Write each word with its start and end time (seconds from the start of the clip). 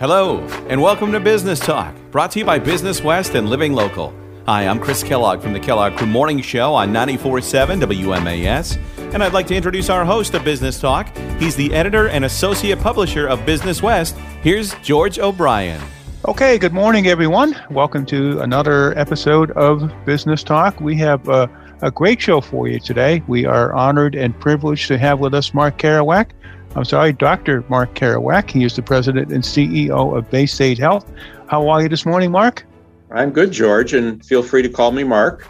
Hello, 0.00 0.38
and 0.70 0.80
welcome 0.80 1.12
to 1.12 1.20
Business 1.20 1.60
Talk, 1.60 1.94
brought 2.10 2.30
to 2.30 2.38
you 2.38 2.44
by 2.46 2.58
Business 2.58 3.02
West 3.02 3.34
and 3.34 3.50
Living 3.50 3.74
Local. 3.74 4.14
Hi, 4.46 4.66
I'm 4.66 4.80
Chris 4.80 5.02
Kellogg 5.02 5.42
from 5.42 5.52
the 5.52 5.60
Kellogg 5.60 5.94
Crew 5.98 6.06
Morning 6.06 6.40
Show 6.40 6.72
on 6.72 6.90
94.7 6.90 7.82
WMAS, 7.82 8.78
and 9.12 9.22
I'd 9.22 9.34
like 9.34 9.46
to 9.48 9.54
introduce 9.54 9.90
our 9.90 10.06
host 10.06 10.32
of 10.32 10.42
Business 10.42 10.80
Talk. 10.80 11.14
He's 11.38 11.54
the 11.54 11.74
editor 11.74 12.08
and 12.08 12.24
associate 12.24 12.80
publisher 12.80 13.26
of 13.26 13.44
Business 13.44 13.82
West. 13.82 14.16
Here's 14.40 14.72
George 14.76 15.18
O'Brien. 15.18 15.82
Okay, 16.26 16.56
good 16.56 16.72
morning, 16.72 17.06
everyone. 17.06 17.54
Welcome 17.70 18.06
to 18.06 18.40
another 18.40 18.98
episode 18.98 19.50
of 19.50 19.92
Business 20.06 20.42
Talk. 20.42 20.80
We 20.80 20.96
have 20.96 21.28
a, 21.28 21.46
a 21.82 21.90
great 21.90 22.22
show 22.22 22.40
for 22.40 22.68
you 22.68 22.80
today. 22.80 23.22
We 23.28 23.44
are 23.44 23.74
honored 23.74 24.14
and 24.14 24.34
privileged 24.40 24.88
to 24.88 24.96
have 24.96 25.20
with 25.20 25.34
us 25.34 25.52
Mark 25.52 25.76
Keroack. 25.76 26.30
I'm 26.76 26.84
sorry, 26.84 27.12
Dr. 27.12 27.64
Mark 27.68 27.94
Keroack. 27.94 28.50
He 28.50 28.64
is 28.64 28.76
the 28.76 28.82
president 28.82 29.32
and 29.32 29.42
CEO 29.42 30.16
of 30.16 30.30
Baystate 30.30 30.78
Health. 30.78 31.10
How 31.48 31.68
are 31.68 31.82
you 31.82 31.88
this 31.88 32.06
morning, 32.06 32.30
Mark? 32.30 32.64
I'm 33.10 33.30
good, 33.30 33.50
George, 33.50 33.92
and 33.92 34.24
feel 34.24 34.42
free 34.42 34.62
to 34.62 34.68
call 34.68 34.92
me 34.92 35.02
Mark. 35.02 35.48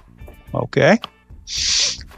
Okay. 0.54 0.98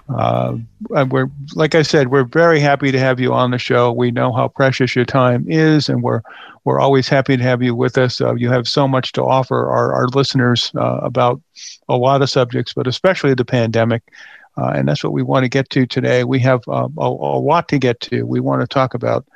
Uh, 0.09 0.59
we're 0.89 1.31
like 1.55 1.75
I 1.75 1.83
said, 1.83 2.09
we're 2.09 2.25
very 2.25 2.61
happy 2.61 2.93
to 2.93 2.99
have 2.99 3.19
you 3.19 3.33
on 3.33 3.51
the 3.51 3.59
show. 3.59 3.93
We 3.93 4.11
know 4.11 4.33
how 4.33 4.49
precious 4.49 4.95
your 4.95 5.05
time 5.05 5.47
is, 5.49 5.89
and 5.89 6.03
we're 6.03 6.21
we're 6.65 6.81
always 6.81 7.09
happy 7.09 7.37
to 7.37 7.43
have 7.43 7.63
you 7.63 7.75
with 7.75 7.99
us. 7.99 8.21
Uh, 8.21 8.35
you 8.35 8.51
have 8.51 8.69
so 8.69 8.87
much 8.87 9.13
to 9.13 9.23
offer 9.23 9.69
our, 9.71 9.93
our 9.93 10.07
listeners 10.09 10.71
uh, 10.77 10.99
about 11.03 11.41
a 11.89 11.97
lot 11.97 12.23
of 12.23 12.31
subjects, 12.31 12.73
but 12.73 12.87
especially 12.87 13.35
the 13.35 13.45
pandemic. 13.45 14.03
Uh, 14.59 14.73
and 14.75 14.89
that's 14.89 15.03
what 15.03 15.13
we 15.13 15.23
want 15.23 15.45
to 15.45 15.49
get 15.49 15.71
to 15.71 15.87
today. 15.87 16.25
We 16.25 16.39
have 16.41 16.63
uh, 16.69 16.89
a, 16.99 17.07
a, 17.07 17.41
lot 17.41 17.69
to 17.69 17.79
get 17.79 18.01
to. 18.01 18.25
We 18.25 18.41
want 18.41 18.61
to 18.61 18.67
talk 18.67 18.93
about 18.95 19.27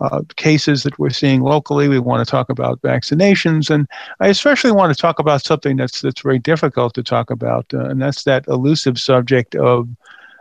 uh, 0.00 0.22
cases 0.36 0.82
that 0.82 0.98
we're 0.98 1.10
seeing 1.10 1.42
locally. 1.42 1.86
We 1.88 2.00
want 2.00 2.26
to 2.26 2.30
talk 2.30 2.50
about 2.50 2.82
vaccinations, 2.82 3.70
and 3.70 3.86
I 4.20 4.28
especially 4.28 4.72
want 4.72 4.94
to 4.94 5.00
talk 5.00 5.18
about 5.18 5.44
something 5.44 5.76
that's 5.76 6.00
that's 6.00 6.22
very 6.22 6.40
difficult 6.40 6.94
to 6.94 7.02
talk 7.02 7.30
about, 7.30 7.66
uh, 7.72 7.84
and 7.84 8.02
that's 8.02 8.24
that 8.24 8.46
elusive 8.48 8.98
subject 8.98 9.54
of 9.54 9.88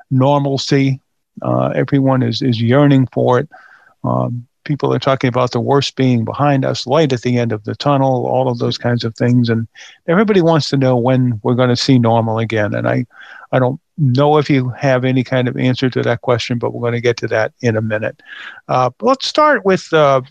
normalcy. 0.10 1.00
Uh, 1.42 1.68
everyone 1.76 2.24
is 2.24 2.42
is 2.42 2.62
yearning 2.62 3.08
for 3.08 3.40
it. 3.40 3.50
Um, 4.04 4.48
people 4.64 4.94
are 4.94 5.00
talking 5.00 5.28
about 5.28 5.52
the 5.52 5.60
worst 5.60 5.96
being 5.96 6.26
behind 6.26 6.66
us, 6.66 6.88
light 6.88 7.14
at 7.14 7.22
the 7.22 7.38
end 7.38 7.52
of 7.52 7.64
the 7.64 7.76
tunnel, 7.76 8.26
all 8.26 8.50
of 8.50 8.60
those 8.60 8.78
kinds 8.78 9.04
of 9.04 9.16
things, 9.16 9.50
and 9.50 9.68
everybody 10.08 10.42
wants 10.42 10.70
to 10.70 10.78
know 10.78 10.98
when 10.98 11.40
we're 11.44 11.56
going 11.56 11.70
to 11.70 11.76
see 11.76 12.00
normal 12.00 12.40
again. 12.40 12.74
And 12.74 12.88
I, 12.88 13.06
I 13.52 13.60
don't 13.60 13.80
know 13.98 14.38
if 14.38 14.50
you 14.50 14.70
have 14.70 15.06
any 15.06 15.24
kind 15.24 15.48
of 15.48 15.58
answer 15.58 15.90
to 15.90 16.02
that 16.04 16.22
question, 16.22 16.58
but 16.58 16.74
we're 16.74 16.82
going 16.82 16.94
to 16.94 17.02
get 17.02 17.18
to 17.18 17.28
that 17.28 17.54
in 17.62 17.76
a 17.76 17.82
minute. 17.82 18.22
Uh, 18.68 18.90
let's 19.02 19.28
start 19.28 19.66
with 19.66 19.92
uh, 19.94 20.22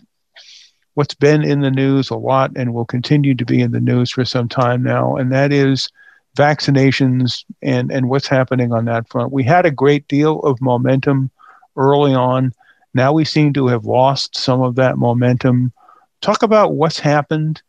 what's 0.95 1.15
been 1.15 1.43
in 1.43 1.61
the 1.61 1.71
news 1.71 2.09
a 2.09 2.15
lot 2.15 2.51
and 2.55 2.73
will 2.73 2.85
continue 2.85 3.35
to 3.35 3.45
be 3.45 3.61
in 3.61 3.71
the 3.71 3.79
news 3.79 4.11
for 4.11 4.25
some 4.25 4.49
time 4.49 4.83
now, 4.83 5.15
and 5.15 5.31
that 5.31 5.51
is 5.51 5.89
vaccinations 6.35 7.45
and, 7.61 7.91
and 7.91 8.09
what's 8.09 8.27
happening 8.27 8.73
on 8.73 8.85
that 8.85 9.07
front. 9.09 9.31
We 9.31 9.43
had 9.43 9.65
a 9.65 9.71
great 9.71 10.07
deal 10.07 10.39
of 10.39 10.59
momentum 10.61 11.29
early 11.77 12.13
on. 12.13 12.53
Now 12.93 13.13
we 13.13 13.25
seem 13.25 13.53
to 13.53 13.67
have 13.67 13.85
lost 13.85 14.37
some 14.37 14.61
of 14.61 14.75
that 14.75 14.97
momentum. 14.97 15.73
Talk 16.21 16.43
about 16.43 16.75
what's 16.75 16.99
happened 16.99 17.61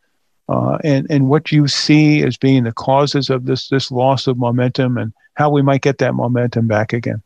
uh, 0.49 0.79
and, 0.85 1.07
and 1.11 1.29
what 1.29 1.51
you 1.51 1.67
see 1.69 2.23
as 2.23 2.37
being 2.37 2.65
the 2.65 2.73
causes 2.73 3.31
of 3.31 3.47
this, 3.47 3.69
this 3.69 3.91
loss 3.91 4.27
of 4.27 4.37
momentum 4.37 4.99
and 4.99 5.13
how 5.35 5.51
we 5.51 5.63
might 5.63 5.83
get 5.83 5.99
that 5.99 6.15
momentum 6.15 6.67
back 6.67 6.93
again. 6.93 7.23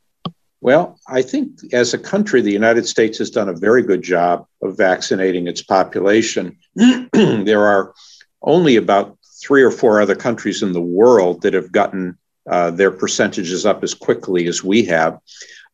Well, 0.61 0.99
I 1.07 1.23
think 1.23 1.73
as 1.73 1.95
a 1.95 1.99
country, 1.99 2.41
the 2.41 2.53
United 2.53 2.87
States 2.87 3.19
has 3.19 3.31
done 3.31 3.49
a 3.49 3.53
very 3.53 3.83
good 3.83 4.03
job 4.03 4.47
of 4.63 4.77
vaccinating 4.77 5.47
its 5.47 5.63
population. 5.63 6.57
there 7.13 7.65
are 7.65 7.95
only 8.43 8.77
about 8.77 9.17
three 9.41 9.63
or 9.63 9.71
four 9.71 10.01
other 10.01 10.17
countries 10.17 10.63
in 10.63 10.73
the 10.73 10.81
world 10.81 11.43
that 11.43 11.55
have 11.55 11.71
gotten 11.71 12.19
uh, 12.51 12.71
their 12.71 12.91
percentages 12.91 13.67
up 13.67 13.85
as 13.85 13.95
quickly 13.95 14.49
as 14.49 14.65
we 14.65 14.85
have. 14.85 15.19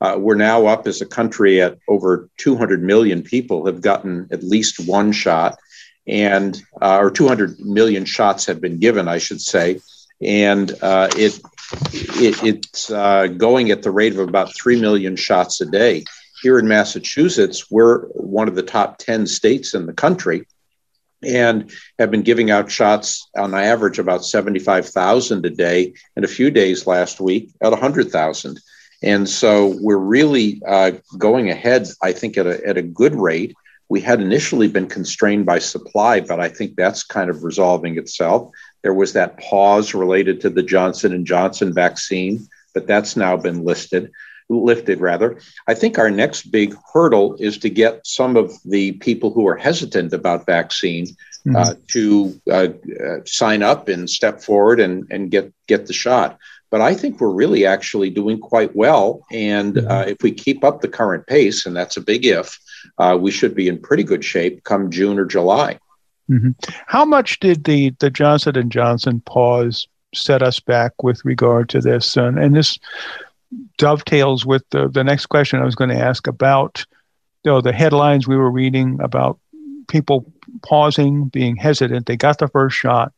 Uh, 0.00 0.16
we're 0.18 0.34
now 0.34 0.66
up 0.66 0.86
as 0.86 1.00
a 1.00 1.06
country 1.06 1.60
at 1.60 1.78
over 1.88 2.28
200 2.38 2.82
million 2.82 3.22
people 3.22 3.66
have 3.66 3.80
gotten 3.80 4.28
at 4.30 4.42
least 4.42 4.86
one 4.86 5.12
shot, 5.12 5.58
and 6.06 6.62
uh, 6.82 6.98
or 6.98 7.10
200 7.10 7.58
million 7.60 8.04
shots 8.04 8.46
have 8.46 8.60
been 8.60 8.78
given, 8.78 9.08
I 9.08 9.18
should 9.18 9.40
say, 9.40 9.80
and 10.20 10.72
uh, 10.82 11.08
it 11.16 11.40
it, 11.92 12.42
it's 12.42 12.90
uh, 12.90 13.26
going 13.28 13.70
at 13.70 13.82
the 13.82 13.90
rate 13.90 14.12
of 14.12 14.18
about 14.20 14.54
3 14.54 14.80
million 14.80 15.16
shots 15.16 15.60
a 15.60 15.66
day. 15.66 16.04
Here 16.42 16.58
in 16.58 16.68
Massachusetts, 16.68 17.70
we're 17.70 18.06
one 18.08 18.48
of 18.48 18.54
the 18.54 18.62
top 18.62 18.98
10 18.98 19.26
states 19.26 19.74
in 19.74 19.86
the 19.86 19.94
country 19.94 20.46
and 21.22 21.72
have 21.98 22.10
been 22.10 22.22
giving 22.22 22.50
out 22.50 22.70
shots 22.70 23.28
on 23.36 23.54
average 23.54 23.98
about 23.98 24.24
75,000 24.24 25.46
a 25.46 25.50
day, 25.50 25.94
and 26.16 26.24
a 26.24 26.28
few 26.28 26.50
days 26.50 26.86
last 26.86 27.20
week 27.20 27.50
at 27.62 27.70
100,000. 27.70 28.60
And 29.04 29.28
so 29.28 29.76
we're 29.80 29.98
really 29.98 30.62
uh, 30.66 30.92
going 31.18 31.50
ahead, 31.50 31.86
I 32.02 32.12
think, 32.12 32.38
at 32.38 32.46
a, 32.46 32.66
at 32.66 32.78
a 32.78 32.82
good 32.82 33.14
rate. 33.14 33.54
We 33.90 34.00
had 34.00 34.20
initially 34.20 34.66
been 34.66 34.88
constrained 34.88 35.44
by 35.44 35.58
supply, 35.58 36.20
but 36.20 36.40
I 36.40 36.48
think 36.48 36.74
that's 36.74 37.04
kind 37.04 37.28
of 37.28 37.44
resolving 37.44 37.98
itself. 37.98 38.50
There 38.82 38.94
was 38.94 39.12
that 39.12 39.38
pause 39.38 39.92
related 39.92 40.40
to 40.40 40.50
the 40.50 40.62
Johnson 40.62 41.12
and 41.12 41.26
Johnson 41.26 41.74
vaccine, 41.74 42.48
but 42.72 42.86
that's 42.86 43.14
now 43.14 43.36
been 43.36 43.62
listed 43.62 44.10
lifted 44.48 45.00
rather. 45.00 45.38
I 45.66 45.74
think 45.74 45.98
our 45.98 46.10
next 46.10 46.50
big 46.50 46.74
hurdle 46.92 47.36
is 47.38 47.58
to 47.58 47.70
get 47.70 48.06
some 48.06 48.36
of 48.36 48.52
the 48.64 48.92
people 48.92 49.30
who 49.30 49.46
are 49.46 49.56
hesitant 49.56 50.12
about 50.12 50.46
vaccine 50.46 51.06
mm-hmm. 51.46 51.56
uh, 51.56 51.74
to 51.88 52.40
uh, 52.50 52.68
uh, 53.06 53.20
sign 53.24 53.62
up 53.62 53.88
and 53.88 54.08
step 54.08 54.42
forward 54.42 54.80
and, 54.80 55.06
and 55.10 55.30
get 55.30 55.52
get 55.66 55.86
the 55.86 55.92
shot. 55.92 56.38
But 56.74 56.80
I 56.80 56.92
think 56.92 57.20
we're 57.20 57.30
really 57.30 57.64
actually 57.64 58.10
doing 58.10 58.40
quite 58.40 58.74
well. 58.74 59.24
And 59.30 59.74
mm-hmm. 59.74 59.88
uh, 59.88 60.00
if 60.08 60.16
we 60.24 60.32
keep 60.32 60.64
up 60.64 60.80
the 60.80 60.88
current 60.88 61.24
pace, 61.28 61.66
and 61.66 61.76
that's 61.76 61.96
a 61.96 62.00
big 62.00 62.26
if, 62.26 62.58
uh, 62.98 63.16
we 63.20 63.30
should 63.30 63.54
be 63.54 63.68
in 63.68 63.78
pretty 63.78 64.02
good 64.02 64.24
shape 64.24 64.64
come 64.64 64.90
June 64.90 65.16
or 65.16 65.24
July. 65.24 65.78
Mm-hmm. 66.28 66.50
How 66.88 67.04
much 67.04 67.38
did 67.38 67.62
the 67.62 67.90
the 68.00 68.10
Johnson 68.10 68.58
and 68.58 68.72
Johnson 68.72 69.20
pause 69.20 69.86
set 70.16 70.42
us 70.42 70.58
back 70.58 71.00
with 71.00 71.24
regard 71.24 71.68
to 71.68 71.80
this? 71.80 72.16
And, 72.16 72.40
and 72.40 72.56
this 72.56 72.76
dovetails 73.78 74.44
with 74.44 74.64
the, 74.70 74.88
the 74.88 75.04
next 75.04 75.26
question 75.26 75.60
I 75.60 75.64
was 75.64 75.76
going 75.76 75.90
to 75.90 75.96
ask 75.96 76.26
about 76.26 76.84
you 77.44 77.52
know, 77.52 77.60
the 77.60 77.72
headlines 77.72 78.26
we 78.26 78.36
were 78.36 78.50
reading 78.50 78.98
about 79.00 79.38
people 79.86 80.24
pausing, 80.64 81.26
being 81.26 81.54
hesitant. 81.54 82.06
They 82.06 82.16
got 82.16 82.38
the 82.40 82.48
first 82.48 82.76
shot, 82.76 83.12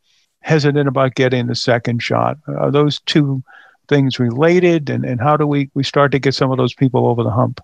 hesitant 0.46 0.86
about 0.86 1.16
getting 1.16 1.48
the 1.48 1.56
second 1.56 2.00
shot. 2.00 2.38
Are 2.46 2.70
those 2.70 3.00
two 3.00 3.42
things 3.88 4.20
related? 4.20 4.88
And, 4.88 5.04
and 5.04 5.20
how 5.20 5.36
do 5.36 5.44
we, 5.44 5.70
we 5.74 5.82
start 5.82 6.12
to 6.12 6.20
get 6.20 6.36
some 6.36 6.52
of 6.52 6.56
those 6.56 6.72
people 6.72 7.06
over 7.06 7.24
the 7.24 7.30
hump? 7.30 7.60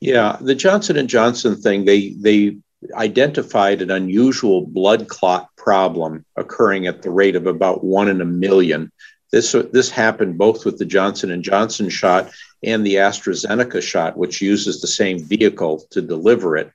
Yeah, 0.00 0.36
the 0.38 0.54
Johnson 0.54 0.98
and 0.98 1.08
Johnson 1.08 1.56
thing, 1.56 1.86
they 1.86 2.10
they 2.10 2.58
identified 2.92 3.80
an 3.80 3.90
unusual 3.90 4.66
blood 4.66 5.08
clot 5.08 5.48
problem 5.56 6.26
occurring 6.36 6.86
at 6.86 7.00
the 7.00 7.10
rate 7.10 7.34
of 7.34 7.46
about 7.46 7.82
one 7.82 8.08
in 8.08 8.20
a 8.20 8.26
million. 8.26 8.92
This, 9.32 9.52
this 9.72 9.90
happened 9.90 10.36
both 10.36 10.66
with 10.66 10.76
the 10.76 10.84
Johnson 10.84 11.30
and 11.30 11.42
Johnson 11.42 11.88
shot 11.88 12.30
and 12.62 12.84
the 12.84 12.96
AstraZeneca 12.96 13.80
shot, 13.80 14.18
which 14.18 14.42
uses 14.42 14.80
the 14.80 14.86
same 14.86 15.18
vehicle 15.24 15.86
to 15.90 16.02
deliver 16.02 16.58
it. 16.58 16.70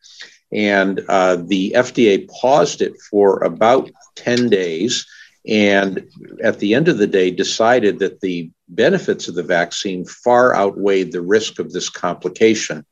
And 0.52 1.02
uh, 1.08 1.38
the 1.38 1.74
FDA 1.75 2.28
paused 2.28 2.81
it 2.81 2.94
for 3.09 3.44
about 3.44 3.91
10 4.16 4.50
days. 4.50 5.06
And 5.48 6.09
at 6.42 6.59
the 6.59 6.74
end 6.74 6.88
of 6.88 6.98
the 6.98 7.08
day, 7.08 7.30
decided 7.30 8.00
that 8.00 8.22
the 8.22 8.50
benefits 8.70 9.28
of 9.28 9.36
the 9.36 9.44
vaccine 9.44 10.06
far 10.06 10.56
outweighed 10.56 11.12
the 11.12 11.22
risk 11.22 11.59
of 11.59 11.72
this 11.72 11.90
complication 11.90 12.86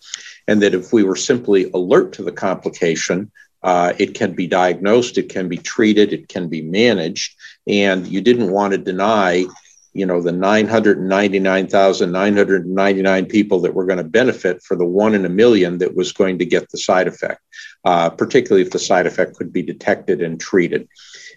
and 0.48 0.62
that 0.62 0.74
if 0.74 0.92
we 0.92 1.04
were 1.04 1.16
simply 1.16 1.72
alert 1.74 2.14
to 2.14 2.24
the 2.24 2.32
complication, 2.32 3.32
uh, 3.64 3.94
it 3.98 4.16
can 4.16 4.34
be 4.34 4.48
diagnosed, 4.48 5.18
it 5.18 5.30
can 5.30 5.48
be 5.48 5.58
treated, 5.58 6.12
it 6.14 6.28
can 6.28 6.50
be 6.50 6.62
managed, 6.62 7.36
and 7.68 8.08
you 8.08 8.20
didn't 8.20 8.52
want 8.52 8.72
to 8.72 8.78
deny, 8.78 9.46
you 9.94 10.06
know, 10.06 10.22
the 10.22 10.32
999,999 10.32 13.26
people 13.28 13.60
that 13.60 13.74
were 13.74 13.86
going 13.86 14.00
to 14.00 14.04
benefit 14.04 14.64
for 14.64 14.76
the 14.76 14.86
one 14.86 15.14
in 15.14 15.26
a 15.26 15.30
million 15.30 15.78
that 15.78 15.96
was 15.96 16.12
going 16.12 16.40
to 16.40 16.46
get 16.46 16.68
the 16.70 16.78
side 16.78 17.08
effect, 17.08 17.42
uh, 17.86 18.10
particularly 18.10 18.64
if 18.64 18.72
the 18.72 18.80
side 18.80 19.06
effect 19.06 19.36
could 19.36 19.54
be 19.54 19.62
detected 19.62 20.24
and 20.24 20.40
treated. 20.40 20.88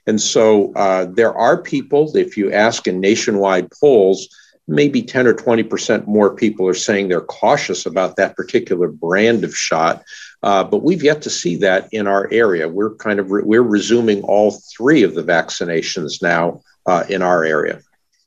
And 0.06 0.20
so 0.20 0.72
uh, 0.74 1.06
there 1.06 1.34
are 1.34 1.60
people, 1.60 2.16
if 2.16 2.36
you 2.36 2.52
ask 2.52 2.86
in 2.86 3.00
nationwide 3.00 3.70
polls, 3.70 4.28
maybe 4.66 5.02
10 5.02 5.26
or 5.26 5.34
20% 5.34 6.06
more 6.06 6.34
people 6.34 6.66
are 6.66 6.74
saying 6.74 7.08
they're 7.08 7.20
cautious 7.20 7.86
about 7.86 8.16
that 8.16 8.36
particular 8.36 8.88
brand 8.88 9.44
of 9.44 9.56
shot. 9.56 10.02
Uh, 10.42 10.64
but 10.64 10.82
we've 10.82 11.02
yet 11.02 11.22
to 11.22 11.30
see 11.30 11.56
that 11.56 11.88
in 11.92 12.06
our 12.06 12.28
area. 12.30 12.68
We're 12.68 12.94
kind 12.96 13.18
of 13.18 13.30
re- 13.30 13.42
we're 13.44 13.62
resuming 13.62 14.22
all 14.22 14.60
three 14.76 15.02
of 15.02 15.14
the 15.14 15.22
vaccinations 15.22 16.22
now 16.22 16.60
uh, 16.86 17.04
in 17.08 17.22
our 17.22 17.44
area. 17.44 17.80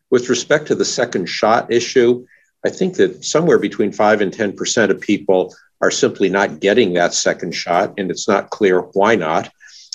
With 0.09 0.29
respect 0.29 0.67
to 0.67 0.75
the 0.75 0.85
second 0.85 1.27
shot 1.27 1.71
issue, 1.71 2.25
I 2.65 2.69
think 2.69 2.95
that 2.95 3.23
somewhere 3.23 3.59
between 3.59 3.91
five 3.91 4.21
and 4.21 4.33
10% 4.33 4.89
of 4.89 4.99
people 4.99 5.53
are 5.81 5.91
simply 5.91 6.29
not 6.29 6.59
getting 6.59 6.93
that 6.93 7.13
second 7.13 7.53
shot, 7.53 7.93
and 7.97 8.09
it's 8.09 8.27
not 8.27 8.49
clear 8.49 8.79
why 8.79 9.15
not. 9.15 9.51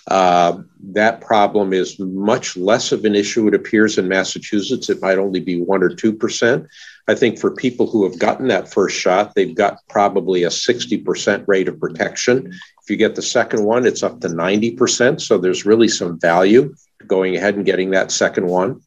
Uh, 0.09 0.59
that 0.81 1.21
problem 1.21 1.73
is 1.73 1.99
much 1.99 2.57
less 2.57 2.91
of 2.91 3.05
an 3.05 3.15
issue, 3.15 3.47
it 3.47 3.55
appears, 3.55 3.99
in 3.99 4.09
Massachusetts. 4.09 4.91
It 4.91 5.01
might 5.01 5.19
only 5.19 5.41
be 5.41 5.61
1 5.61 5.83
or 5.83 5.91
2%. 5.91 6.67
I 7.09 7.15
think 7.15 7.39
for 7.39 7.55
people 7.55 7.87
who 7.87 8.05
have 8.05 8.19
gotten 8.19 8.49
that 8.49 8.73
first 8.73 8.97
shot, 8.99 9.35
they've 9.35 9.55
got 9.55 9.79
probably 9.89 10.43
a 10.43 10.49
60% 10.49 11.45
rate 11.47 11.69
of 11.69 11.79
protection. 11.79 12.53
If 12.83 12.91
you 12.91 12.97
get 12.97 13.15
the 13.15 13.23
second 13.23 13.65
one, 13.65 13.87
it's 13.87 14.03
up 14.03 14.21
to 14.21 14.29
90%. 14.29 15.21
So 15.21 15.39
there's 15.39 15.65
really 15.65 15.89
some 15.89 16.19
value 16.19 16.75
going 17.07 17.37
ahead 17.37 17.55
and 17.55 17.65
getting 17.65 17.91
that 17.91 18.11
second 18.11 18.47
one. 18.47 18.81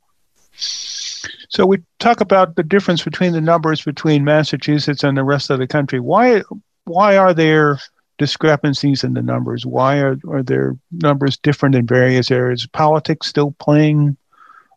So 1.50 1.65
we 1.65 1.81
talk 2.00 2.21
about 2.21 2.56
the 2.56 2.63
difference 2.63 3.03
between 3.03 3.33
the 3.33 3.41
numbers 3.41 3.83
between 3.83 4.23
Massachusetts 4.23 5.03
and 5.03 5.17
the 5.17 5.23
rest 5.23 5.50
of 5.50 5.59
the 5.59 5.67
country. 5.67 6.00
Why 6.00 6.44
why 6.85 7.17
are 7.17 7.33
there 7.33 7.79
discrepancies 8.17 9.03
in 9.03 9.13
the 9.13 9.21
numbers? 9.21 9.65
Why 9.65 10.00
are, 10.00 10.17
are 10.29 10.44
there 10.44 10.77
numbers 10.91 11.38
different 11.38 11.75
in 11.75 11.85
various 11.85 12.31
areas? 12.31 12.67
Politics 12.67 13.27
still 13.27 13.56
playing 13.59 14.17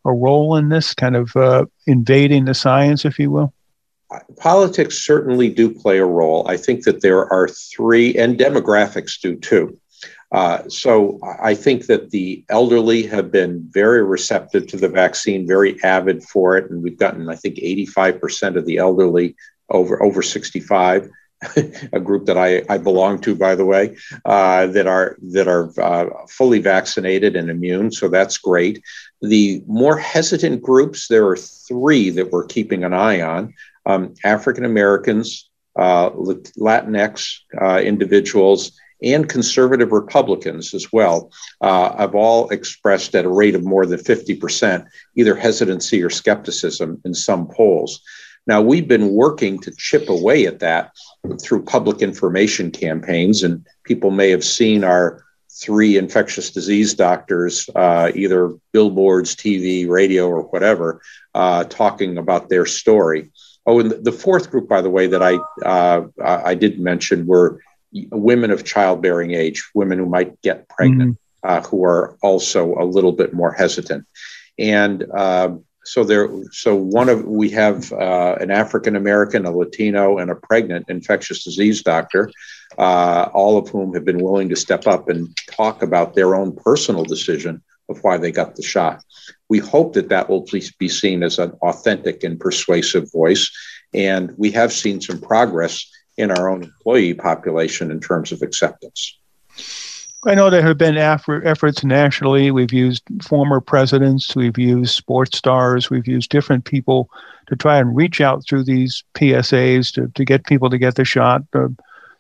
a 0.05 0.13
role 0.13 0.57
in 0.57 0.69
this, 0.69 0.95
kind 0.95 1.17
of 1.17 1.35
uh, 1.37 1.67
invading 1.87 2.47
the 2.47 2.55
science, 2.55 3.05
if 3.05 3.19
you 3.19 3.31
will? 3.31 3.53
Politics 4.39 5.05
certainly 5.05 5.51
do 5.51 5.71
play 5.71 5.99
a 5.99 6.07
role. 6.07 6.49
I 6.49 6.57
think 6.57 6.85
that 6.85 7.03
there 7.03 7.31
are 7.31 7.49
three, 7.49 8.17
and 8.17 8.39
demographics 8.39 9.21
do 9.21 9.37
too. 9.37 9.79
Uh, 10.31 10.69
so 10.69 11.19
I 11.41 11.55
think 11.55 11.87
that 11.87 12.11
the 12.11 12.45
elderly 12.51 13.03
have 13.05 13.31
been 13.31 13.67
very 13.71 14.03
receptive 14.03 14.67
to 14.69 14.77
the 14.77 14.89
vaccine, 14.89 15.47
very 15.47 15.83
avid 15.83 16.23
for 16.23 16.57
it, 16.57 16.71
and 16.71 16.83
we've 16.83 16.99
gotten, 16.99 17.29
I 17.29 17.35
think, 17.35 17.57
85% 17.57 18.57
of 18.57 18.67
the 18.67 18.79
elderly 18.79 19.37
over 19.71 20.03
over 20.03 20.23
65. 20.23 21.11
a 21.93 22.01
group 22.01 22.27
that 22.27 22.37
I, 22.37 22.63
I 22.69 22.79
belong 22.79 23.21
to, 23.21 23.35
by 23.35 23.55
the 23.55 23.65
way, 23.65 23.97
uh, 24.25 24.67
that 24.67 24.87
are 24.87 25.17
that 25.23 25.47
are 25.47 25.73
uh, 25.81 26.27
fully 26.29 26.59
vaccinated 26.59 27.37
and 27.37 27.49
immune. 27.49 27.93
So 27.93 28.09
that's 28.09 28.39
great. 28.39 28.83
The 29.23 29.63
more 29.67 29.97
hesitant 29.97 30.63
groups, 30.63 31.09
there 31.09 31.27
are 31.29 31.37
three 31.37 32.11
that 32.11 32.33
we're 32.33 32.47
keeping 32.47 32.83
an 32.83 32.93
eye 32.93 33.21
on: 33.21 33.55
um, 33.87 34.15
African 34.25 34.65
Americans, 34.65 35.49
uh, 35.77 36.11
Latinx 36.11 37.39
uh, 37.61 37.81
individuals, 37.85 38.73
and 39.03 39.29
conservative 39.29 39.93
Republicans 39.93 40.75
as 40.75 40.93
well 40.93 41.31
uh, 41.61 41.97
have 41.97 42.15
all 42.15 42.49
expressed 42.51 43.15
at 43.15 43.25
a 43.25 43.29
rate 43.29 43.55
of 43.55 43.65
more 43.65 43.87
than 43.87 44.01
50% 44.01 44.87
either 45.17 45.37
hesitancy 45.37 46.03
or 46.03 46.11
skepticism 46.11 47.01
in 47.05 47.15
some 47.15 47.47
polls. 47.47 48.03
Now, 48.49 48.63
we've 48.63 48.89
been 48.89 49.11
working 49.11 49.59
to 49.61 49.71
chip 49.77 50.09
away 50.09 50.47
at 50.47 50.61
that 50.61 50.93
through 51.41 51.65
public 51.65 52.01
information 52.01 52.71
campaigns, 52.71 53.43
and 53.43 53.65
people 53.85 54.11
may 54.11 54.31
have 54.31 54.43
seen 54.43 54.85
our 54.85 55.23
three 55.61 55.99
infectious 55.99 56.51
disease 56.51 56.95
doctors, 56.95 57.69
uh, 57.77 58.11
either 58.15 58.55
billboards, 58.73 59.37
TV, 59.37 59.87
radio, 59.87 60.29
or 60.29 60.43
whatever, 60.45 61.03
uh, 61.35 61.65
talking 61.65 62.17
about 62.17 62.49
their 62.49 62.65
story. 62.65 63.31
Oh, 63.67 63.81
and 63.81 63.91
the 63.91 64.13
fourth 64.13 64.51
group, 64.51 64.67
by 64.67 64.81
the 64.81 64.91
way, 64.91 65.07
that 65.09 65.23
I 65.23 65.35
uh, 65.63 66.07
I 66.19 66.55
did 66.55 66.81
mention 66.81 67.27
were 67.27 67.61
women 67.93 68.51
of 68.51 68.65
childbearing 68.65 69.33
age, 69.33 69.63
women 69.75 69.99
who 69.99 70.07
might 70.07 70.41
get 70.41 70.69
pregnant, 70.71 71.19
mm-hmm. 71.45 71.69
who 71.69 71.85
are 71.85 72.17
also 72.23 72.75
a 72.77 72.85
little 72.85 73.13
bit 73.13 73.35
more 73.35 73.53
hesitant. 73.53 74.07
And 74.59 75.05
uh, 75.15 75.57
so 75.89 76.05
there 76.05 76.29
so 76.53 76.75
one 76.75 77.09
of 77.09 77.25
we 77.25 77.49
have 77.49 77.93
uh, 77.93 78.37
an 78.41 78.51
african 78.51 78.95
american 78.95 79.47
a 79.47 79.51
latino 79.51 80.19
and 80.19 80.31
a 80.31 80.35
pregnant 80.35 80.85
infectious 80.89 81.45
disease 81.45 81.83
doctor 81.83 82.31
uh, 82.77 83.29
all 83.33 83.59
of 83.59 83.69
whom 83.69 83.95
have 83.95 84.05
been 84.05 84.23
willing 84.23 84.49
to 84.49 84.57
step 84.57 84.87
up 84.87 85.09
and 85.09 85.35
talk 85.51 85.83
about 85.83 86.15
their 86.15 86.35
own 86.35 86.55
personal 86.55 87.05
decision 87.05 87.63
of 87.89 87.99
why 88.05 88.19
they 88.19 88.31
got 88.31 88.55
the 88.55 88.63
shot. 88.63 89.03
We 89.49 89.59
hope 89.59 89.95
that 89.95 90.11
that 90.11 90.29
will 90.29 90.47
be 90.79 90.89
seen 90.89 91.23
as 91.23 91.39
an 91.39 91.53
authentic 91.63 92.23
and 92.23 92.39
persuasive 92.39 93.11
voice. 93.11 93.51
And 93.95 94.35
we 94.37 94.51
have 94.53 94.73
seen 94.73 95.01
some 95.01 95.21
progress 95.21 95.91
in 96.19 96.31
our 96.31 96.51
own 96.51 96.65
employee 96.65 97.15
population 97.15 97.91
in 97.91 98.01
terms 98.01 98.31
of 98.31 98.43
acceptance 98.43 99.19
I 100.29 100.35
know 100.35 100.51
there 100.51 100.63
have 100.63 100.77
been 100.77 100.99
efforts 100.99 101.83
nationally. 101.83 102.51
We've 102.51 102.73
used 102.73 103.03
former 103.23 103.63
presidents, 103.63 104.37
we've 104.37 104.59
used 104.59 104.95
sports 104.95 105.39
stars, 105.39 105.89
we've 105.89 106.07
used 106.07 106.31
different 106.31 106.67
people 106.67 107.09
to 107.47 107.57
try 107.57 107.79
and 107.79 107.97
reach 107.97 108.21
out 108.21 108.45
through 108.47 108.65
these 108.65 109.03
PSAs 109.15 109.91
to, 109.95 110.09
to 110.15 110.25
get 110.27 110.45
people 110.45 110.69
to 110.69 110.77
get 110.77 110.97
the 110.97 111.05
shot. 111.07 111.43
Uh, 111.55 111.69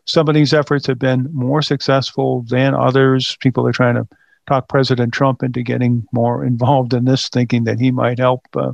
some 0.06 0.26
of 0.26 0.34
these 0.34 0.55
efforts 0.55 0.87
have 0.87 0.99
been 0.99 1.28
more 1.34 1.60
successful 1.60 2.46
than 2.49 2.75
others. 2.75 3.37
People 3.40 3.66
are 3.66 3.72
trying 3.72 3.96
to 3.96 4.08
talk 4.46 4.70
President 4.70 5.12
Trump 5.12 5.43
into 5.43 5.62
getting 5.62 6.06
more 6.10 6.43
involved 6.46 6.94
in 6.94 7.05
this, 7.05 7.28
thinking 7.28 7.64
that 7.64 7.78
he 7.78 7.90
might 7.90 8.19
help. 8.19 8.46
Uh, 8.56 8.72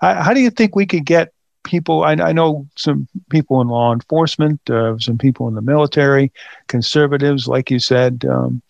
how 0.00 0.34
do 0.34 0.40
you 0.40 0.50
think 0.50 0.74
we 0.74 0.86
could 0.86 1.06
get 1.06 1.32
people, 1.64 2.04
I, 2.04 2.12
I, 2.12 2.32
know 2.32 2.66
some 2.76 3.08
people 3.30 3.60
in 3.60 3.68
law 3.68 3.92
enforcement, 3.92 4.60
uh, 4.70 4.98
some 4.98 5.18
people 5.18 5.48
in 5.48 5.54
the 5.54 5.62
military, 5.62 6.32
conservatives, 6.68 7.46
like 7.48 7.70
you 7.70 7.78
said. 7.78 8.24
Um, 8.28 8.62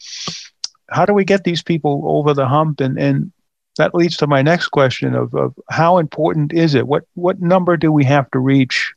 how 0.90 1.06
do 1.06 1.14
we 1.14 1.24
get 1.24 1.44
these 1.44 1.62
people 1.62 2.02
over 2.04 2.34
the 2.34 2.46
hump? 2.46 2.80
And, 2.80 2.98
and 2.98 3.32
that 3.78 3.94
leads 3.94 4.16
to 4.18 4.26
my 4.26 4.42
next 4.42 4.68
question 4.68 5.14
of, 5.14 5.34
of 5.34 5.54
how 5.70 5.98
important 5.98 6.52
is 6.52 6.74
it? 6.74 6.86
What, 6.86 7.04
what 7.14 7.40
number 7.40 7.76
do 7.76 7.90
we 7.90 8.04
have 8.04 8.30
to 8.32 8.38
reach 8.38 8.92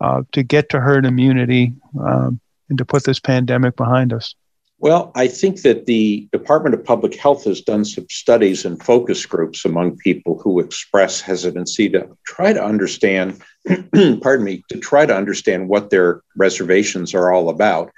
uh, 0.00 0.22
to 0.32 0.42
get 0.42 0.68
to 0.70 0.80
herd 0.80 1.04
immunity 1.04 1.74
um, 2.00 2.40
and 2.68 2.78
to 2.78 2.84
put 2.84 3.04
this 3.04 3.18
pandemic 3.18 3.76
behind 3.76 4.12
us? 4.12 4.34
Well, 4.80 5.10
I 5.16 5.26
think 5.26 5.62
that 5.62 5.86
the 5.86 6.28
Department 6.30 6.74
of 6.74 6.84
Public 6.84 7.16
Health 7.16 7.44
has 7.44 7.60
done 7.60 7.84
some 7.84 8.06
studies 8.08 8.64
and 8.64 8.80
focus 8.82 9.26
groups 9.26 9.64
among 9.64 9.96
people 9.96 10.38
who 10.38 10.60
express 10.60 11.20
hesitancy 11.20 11.88
to 11.90 12.16
try 12.24 12.52
to 12.52 12.62
understand, 12.62 13.42
pardon 14.22 14.44
me, 14.44 14.62
to 14.68 14.78
try 14.78 15.04
to 15.04 15.16
understand 15.16 15.68
what 15.68 15.90
their 15.90 16.22
reservations 16.36 17.12
are 17.12 17.32
all 17.32 17.48
about. 17.48 17.90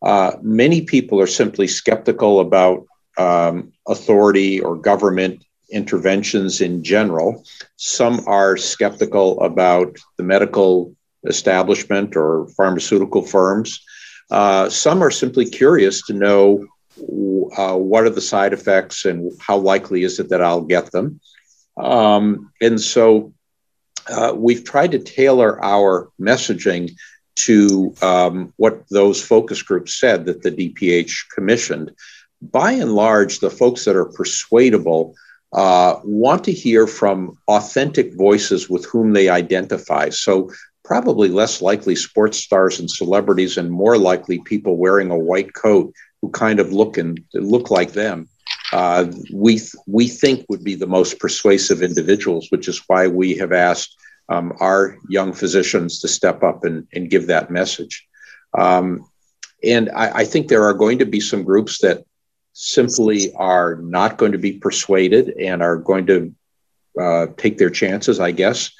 Uh, 0.00 0.32
many 0.42 0.82
people 0.82 1.20
are 1.20 1.26
simply 1.26 1.66
skeptical 1.66 2.38
about 2.38 2.86
um, 3.18 3.72
authority 3.88 4.60
or 4.60 4.76
government 4.76 5.44
interventions 5.72 6.60
in 6.60 6.84
general. 6.84 7.44
Some 7.76 8.22
are 8.28 8.56
skeptical 8.56 9.40
about 9.40 9.96
the 10.18 10.22
medical 10.22 10.94
establishment 11.26 12.16
or 12.16 12.46
pharmaceutical 12.56 13.22
firms. 13.22 13.84
Uh, 14.32 14.70
some 14.70 15.02
are 15.02 15.10
simply 15.10 15.44
curious 15.44 16.00
to 16.00 16.14
know 16.14 16.66
uh, 17.54 17.76
what 17.76 18.04
are 18.04 18.10
the 18.10 18.20
side 18.20 18.54
effects 18.54 19.04
and 19.04 19.30
how 19.38 19.58
likely 19.58 20.04
is 20.04 20.18
it 20.18 20.30
that 20.30 20.40
I'll 20.40 20.62
get 20.62 20.90
them. 20.90 21.20
Um, 21.76 22.50
and 22.58 22.80
so 22.80 23.34
uh, 24.08 24.32
we've 24.34 24.64
tried 24.64 24.92
to 24.92 24.98
tailor 25.00 25.62
our 25.62 26.08
messaging 26.18 26.92
to 27.34 27.94
um, 28.00 28.54
what 28.56 28.84
those 28.88 29.22
focus 29.22 29.60
groups 29.60 30.00
said 30.00 30.24
that 30.24 30.42
the 30.42 30.50
DPH 30.50 31.28
commissioned. 31.34 31.92
By 32.40 32.72
and 32.72 32.94
large, 32.94 33.40
the 33.40 33.50
folks 33.50 33.84
that 33.84 33.96
are 33.96 34.06
persuadable 34.06 35.14
uh, 35.52 35.96
want 36.04 36.44
to 36.44 36.52
hear 36.52 36.86
from 36.86 37.36
authentic 37.48 38.14
voices 38.16 38.70
with 38.70 38.86
whom 38.86 39.12
they 39.12 39.28
identify. 39.28 40.08
So 40.08 40.50
probably 40.92 41.30
less 41.30 41.62
likely 41.62 41.96
sports 41.96 42.36
stars 42.36 42.78
and 42.78 42.90
celebrities 42.90 43.56
and 43.56 43.70
more 43.70 43.96
likely 43.96 44.38
people 44.40 44.76
wearing 44.76 45.10
a 45.10 45.24
white 45.30 45.52
coat 45.54 45.90
who 46.20 46.28
kind 46.30 46.60
of 46.60 46.72
look 46.80 46.98
and 46.98 47.18
look 47.32 47.70
like 47.70 47.92
them 47.92 48.28
uh, 48.72 49.06
we 49.32 49.60
we 49.86 50.06
think 50.06 50.44
would 50.48 50.64
be 50.70 50.74
the 50.74 50.94
most 50.98 51.18
persuasive 51.18 51.80
individuals 51.82 52.48
which 52.50 52.68
is 52.68 52.82
why 52.88 53.02
we 53.06 53.28
have 53.34 53.52
asked 53.52 53.96
um, 54.28 54.52
our 54.60 54.98
young 55.08 55.32
physicians 55.32 56.00
to 56.00 56.08
step 56.08 56.42
up 56.42 56.64
and, 56.64 56.86
and 56.92 57.10
give 57.10 57.26
that 57.26 57.50
message. 57.50 58.06
Um, 58.56 59.08
and 59.64 59.90
I, 59.90 60.06
I 60.20 60.24
think 60.24 60.48
there 60.48 60.64
are 60.64 60.74
going 60.74 60.98
to 60.98 61.06
be 61.06 61.20
some 61.20 61.42
groups 61.42 61.80
that 61.80 62.04
simply 62.52 63.32
are 63.34 63.76
not 63.76 64.18
going 64.18 64.32
to 64.32 64.38
be 64.38 64.58
persuaded 64.58 65.30
and 65.38 65.62
are 65.62 65.76
going 65.76 66.06
to 66.06 66.34
uh, 67.00 67.26
take 67.38 67.56
their 67.56 67.70
chances 67.70 68.20
i 68.20 68.30
guess 68.30 68.70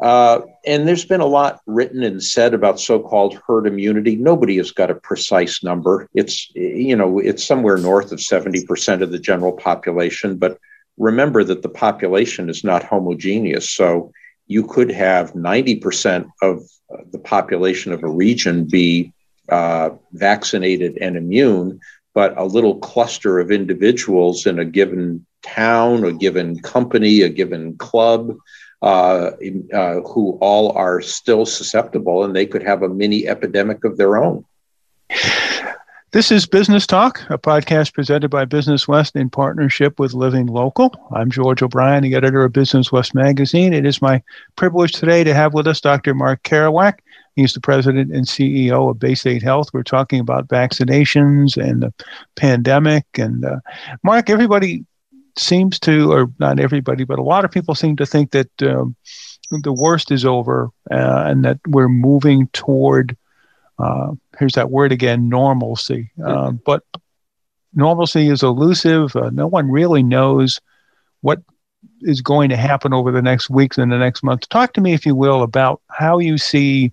uh, 0.00 0.40
and 0.66 0.86
there's 0.86 1.04
been 1.04 1.20
a 1.20 1.26
lot 1.26 1.60
written 1.66 2.02
and 2.02 2.22
said 2.22 2.52
about 2.52 2.78
so-called 2.78 3.40
herd 3.46 3.66
immunity. 3.66 4.16
Nobody 4.16 4.56
has 4.58 4.70
got 4.70 4.90
a 4.90 4.94
precise 4.94 5.62
number. 5.62 6.08
It's 6.14 6.50
you 6.54 6.96
know 6.96 7.18
it's 7.18 7.44
somewhere 7.44 7.78
north 7.78 8.12
of 8.12 8.18
70% 8.18 9.02
of 9.02 9.10
the 9.10 9.18
general 9.18 9.52
population. 9.52 10.36
But 10.36 10.58
remember 10.98 11.44
that 11.44 11.62
the 11.62 11.68
population 11.68 12.50
is 12.50 12.62
not 12.62 12.82
homogeneous. 12.82 13.70
So 13.70 14.12
you 14.46 14.66
could 14.66 14.90
have 14.90 15.32
90% 15.32 16.30
of 16.42 16.62
the 17.10 17.18
population 17.18 17.92
of 17.92 18.02
a 18.02 18.08
region 18.08 18.64
be 18.64 19.12
uh, 19.48 19.90
vaccinated 20.12 20.98
and 20.98 21.16
immune, 21.16 21.80
but 22.14 22.36
a 22.36 22.44
little 22.44 22.78
cluster 22.78 23.38
of 23.40 23.50
individuals 23.50 24.46
in 24.46 24.58
a 24.58 24.64
given 24.64 25.24
town, 25.42 26.04
a 26.04 26.12
given 26.12 26.58
company, 26.60 27.22
a 27.22 27.28
given 27.28 27.76
club 27.78 28.36
uh, 28.82 29.30
uh, 29.72 30.00
who 30.00 30.38
all 30.40 30.72
are 30.72 31.00
still 31.00 31.46
susceptible 31.46 32.24
and 32.24 32.34
they 32.34 32.46
could 32.46 32.62
have 32.62 32.82
a 32.82 32.88
mini 32.88 33.26
epidemic 33.26 33.84
of 33.84 33.96
their 33.96 34.16
own. 34.16 34.44
This 36.12 36.30
is 36.30 36.46
Business 36.46 36.86
Talk, 36.86 37.20
a 37.28 37.36
podcast 37.36 37.92
presented 37.92 38.30
by 38.30 38.44
Business 38.46 38.88
West 38.88 39.16
in 39.16 39.28
partnership 39.28 39.98
with 39.98 40.14
Living 40.14 40.46
Local. 40.46 40.94
I'm 41.10 41.30
George 41.30 41.62
O'Brien, 41.62 42.02
the 42.02 42.14
editor 42.14 42.44
of 42.44 42.52
Business 42.52 42.90
West 42.90 43.14
magazine. 43.14 43.74
It 43.74 43.84
is 43.84 44.00
my 44.00 44.22
privilege 44.54 44.92
today 44.92 45.24
to 45.24 45.34
have 45.34 45.52
with 45.52 45.66
us 45.66 45.80
Dr. 45.80 46.14
Mark 46.14 46.42
Keroack. 46.42 47.00
He's 47.34 47.52
the 47.52 47.60
president 47.60 48.14
and 48.14 48.24
CEO 48.24 48.90
of 48.90 48.96
Baystate 48.96 49.42
Health. 49.42 49.68
We're 49.74 49.82
talking 49.82 50.20
about 50.20 50.48
vaccinations 50.48 51.62
and 51.62 51.82
the 51.82 51.92
pandemic. 52.34 53.04
And 53.18 53.44
uh, 53.44 53.60
Mark, 54.02 54.30
everybody 54.30 54.86
seems 55.38 55.78
to, 55.80 56.12
or 56.12 56.30
not 56.38 56.60
everybody, 56.60 57.04
but 57.04 57.18
a 57.18 57.22
lot 57.22 57.44
of 57.44 57.50
people 57.50 57.74
seem 57.74 57.96
to 57.96 58.06
think 58.06 58.30
that 58.32 58.62
um, 58.62 58.96
the 59.50 59.72
worst 59.72 60.10
is 60.10 60.24
over 60.24 60.70
uh, 60.90 61.24
and 61.26 61.44
that 61.44 61.58
we're 61.66 61.88
moving 61.88 62.48
toward 62.48 63.16
uh, 63.78 64.12
here's 64.38 64.54
that 64.54 64.70
word 64.70 64.92
again 64.92 65.28
normalcy. 65.28 66.10
Uh, 66.24 66.52
but 66.52 66.82
normalcy 67.74 68.28
is 68.28 68.42
elusive. 68.42 69.14
Uh, 69.14 69.30
no 69.30 69.46
one 69.46 69.70
really 69.70 70.02
knows 70.02 70.60
what 71.20 71.42
is 72.00 72.20
going 72.20 72.48
to 72.50 72.56
happen 72.56 72.92
over 72.92 73.12
the 73.12 73.22
next 73.22 73.50
weeks 73.50 73.78
and 73.78 73.92
the 73.92 73.98
next 73.98 74.22
month 74.22 74.48
talk 74.48 74.72
to 74.72 74.80
me 74.80 74.92
if 74.92 75.06
you 75.06 75.14
will 75.14 75.42
about 75.42 75.80
how 75.88 76.18
you 76.18 76.36
see 76.36 76.92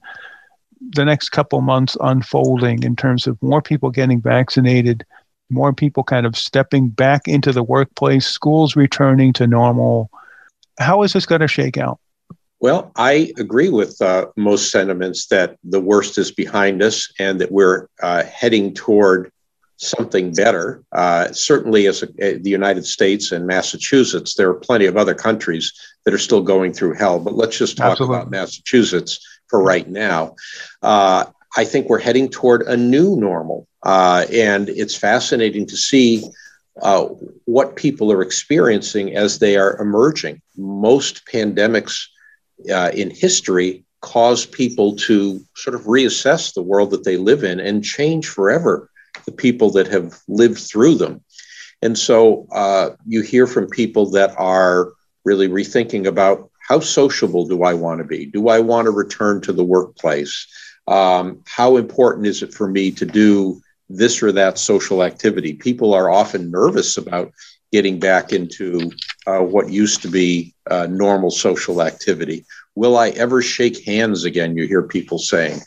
the 0.91 1.03
next 1.03 1.29
couple 1.29 1.61
months 1.61 1.97
unfolding 2.01 2.83
in 2.83 2.95
terms 2.95 3.27
of 3.27 3.41
more 3.41 3.61
people 3.61 3.89
getting 3.89 4.21
vaccinated 4.21 5.05
more 5.49 5.73
people 5.73 6.03
kind 6.03 6.25
of 6.25 6.37
stepping 6.37 6.89
back 6.89 7.27
into 7.27 7.51
the 7.51 7.63
workplace 7.63 8.27
schools 8.27 8.75
returning 8.75 9.33
to 9.33 9.47
normal 9.47 10.09
how 10.79 11.03
is 11.03 11.13
this 11.13 11.25
going 11.25 11.41
to 11.41 11.47
shake 11.47 11.77
out 11.77 11.99
well, 12.63 12.93
I 12.95 13.33
agree 13.37 13.67
with 13.67 14.01
uh, 14.01 14.27
most 14.37 14.71
sentiments 14.71 15.27
that 15.27 15.57
the 15.65 15.81
worst 15.81 16.17
is 16.17 16.31
behind 16.31 16.81
us 16.81 17.11
and 17.19 17.41
that 17.41 17.51
we're 17.51 17.89
uh, 18.01 18.23
heading 18.23 18.73
toward 18.73 19.33
something 19.75 20.33
better. 20.33 20.81
Uh, 20.93 21.29
certainly, 21.33 21.87
as 21.87 22.03
a, 22.03 22.07
uh, 22.07 22.39
the 22.41 22.49
United 22.49 22.85
States 22.85 23.33
and 23.33 23.45
Massachusetts, 23.45 24.35
there 24.35 24.49
are 24.49 24.53
plenty 24.53 24.85
of 24.85 24.95
other 24.95 25.13
countries 25.13 25.73
that 26.05 26.13
are 26.13 26.17
still 26.17 26.41
going 26.41 26.71
through 26.71 26.93
hell. 26.93 27.19
But 27.19 27.33
let's 27.33 27.57
just 27.57 27.75
talk 27.75 27.91
Absolutely. 27.91 28.15
about 28.15 28.31
Massachusetts 28.31 29.19
for 29.49 29.61
right 29.61 29.89
now. 29.89 30.37
Uh, 30.81 31.25
I 31.57 31.65
think 31.65 31.89
we're 31.89 31.99
heading 31.99 32.29
toward 32.29 32.61
a 32.61 32.77
new 32.77 33.17
normal. 33.17 33.67
Uh, 33.83 34.25
and 34.31 34.69
it's 34.69 34.95
fascinating 34.95 35.65
to 35.67 35.77
see 35.77 36.23
uh, 36.81 37.05
what 37.45 37.75
people 37.75 38.11
are 38.11 38.21
experiencing 38.21 39.15
as 39.15 39.39
they 39.39 39.57
are 39.57 39.79
emerging. 39.79 40.41
Most 40.57 41.25
pandemics 41.27 42.05
uh, 42.73 42.91
in 42.93 43.11
history 43.11 43.83
cause 44.01 44.45
people 44.45 44.95
to 44.95 45.39
sort 45.55 45.75
of 45.75 45.83
reassess 45.83 46.53
the 46.53 46.61
world 46.61 46.91
that 46.91 47.03
they 47.03 47.17
live 47.17 47.43
in 47.43 47.59
and 47.59 47.83
change 47.83 48.27
forever 48.27 48.89
the 49.25 49.31
people 49.31 49.69
that 49.71 49.87
have 49.87 50.19
lived 50.27 50.59
through 50.59 50.95
them. 50.95 51.23
And 51.81 51.97
so 51.97 52.47
uh, 52.51 52.91
you 53.05 53.21
hear 53.21 53.47
from 53.47 53.67
people 53.67 54.09
that 54.11 54.33
are 54.37 54.93
really 55.25 55.47
rethinking 55.47 56.05
about 56.05 56.49
how 56.67 56.79
sociable 56.79 57.45
do 57.45 57.63
I 57.63 57.73
want 57.73 57.99
to 57.99 58.05
be? 58.05 58.25
Do 58.25 58.47
I 58.47 58.59
want 58.59 58.85
to 58.85 58.91
return 58.91 59.41
to 59.41 59.53
the 59.53 59.63
workplace? 59.63 60.47
Um, 60.87 61.41
how 61.45 61.77
important 61.77 62.27
is 62.27 62.41
it 62.41 62.53
for 62.53 62.67
me 62.67 62.91
to 62.91 63.05
do 63.05 63.61
this 63.89 64.21
or 64.23 64.31
that 64.31 64.57
social 64.57 65.03
activity? 65.03 65.53
People 65.53 65.93
are 65.93 66.09
often 66.09 66.51
nervous 66.51 66.97
about 66.97 67.31
getting 67.71 67.99
back 67.99 68.31
into 68.31 68.91
uh, 69.25 69.39
what 69.39 69.69
used 69.69 70.01
to 70.03 70.07
be 70.07 70.53
uh, 70.69 70.87
normal 70.89 71.31
social 71.31 71.81
activity. 71.81 72.45
Will 72.75 72.97
I 72.97 73.09
ever 73.09 73.41
shake 73.41 73.83
hands 73.85 74.23
again? 74.23 74.55
You 74.55 74.67
hear 74.67 74.83
people 74.83 75.17
saying. 75.17 75.59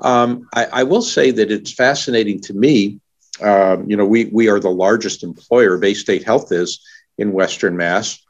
Um, 0.00 0.48
I, 0.54 0.66
I, 0.66 0.82
will 0.84 1.02
say 1.02 1.32
that 1.32 1.50
it's 1.50 1.72
fascinating 1.72 2.40
to 2.42 2.54
me. 2.54 3.00
Um, 3.42 3.90
you 3.90 3.96
know, 3.96 4.06
we 4.06 4.26
we 4.26 4.48
are 4.48 4.60
the 4.60 4.70
largest 4.70 5.24
employer, 5.24 5.76
Baystate 5.76 6.24
Health 6.24 6.52
is 6.52 6.80
in 7.18 7.32
Western 7.32 7.76
Mass, 7.76 8.20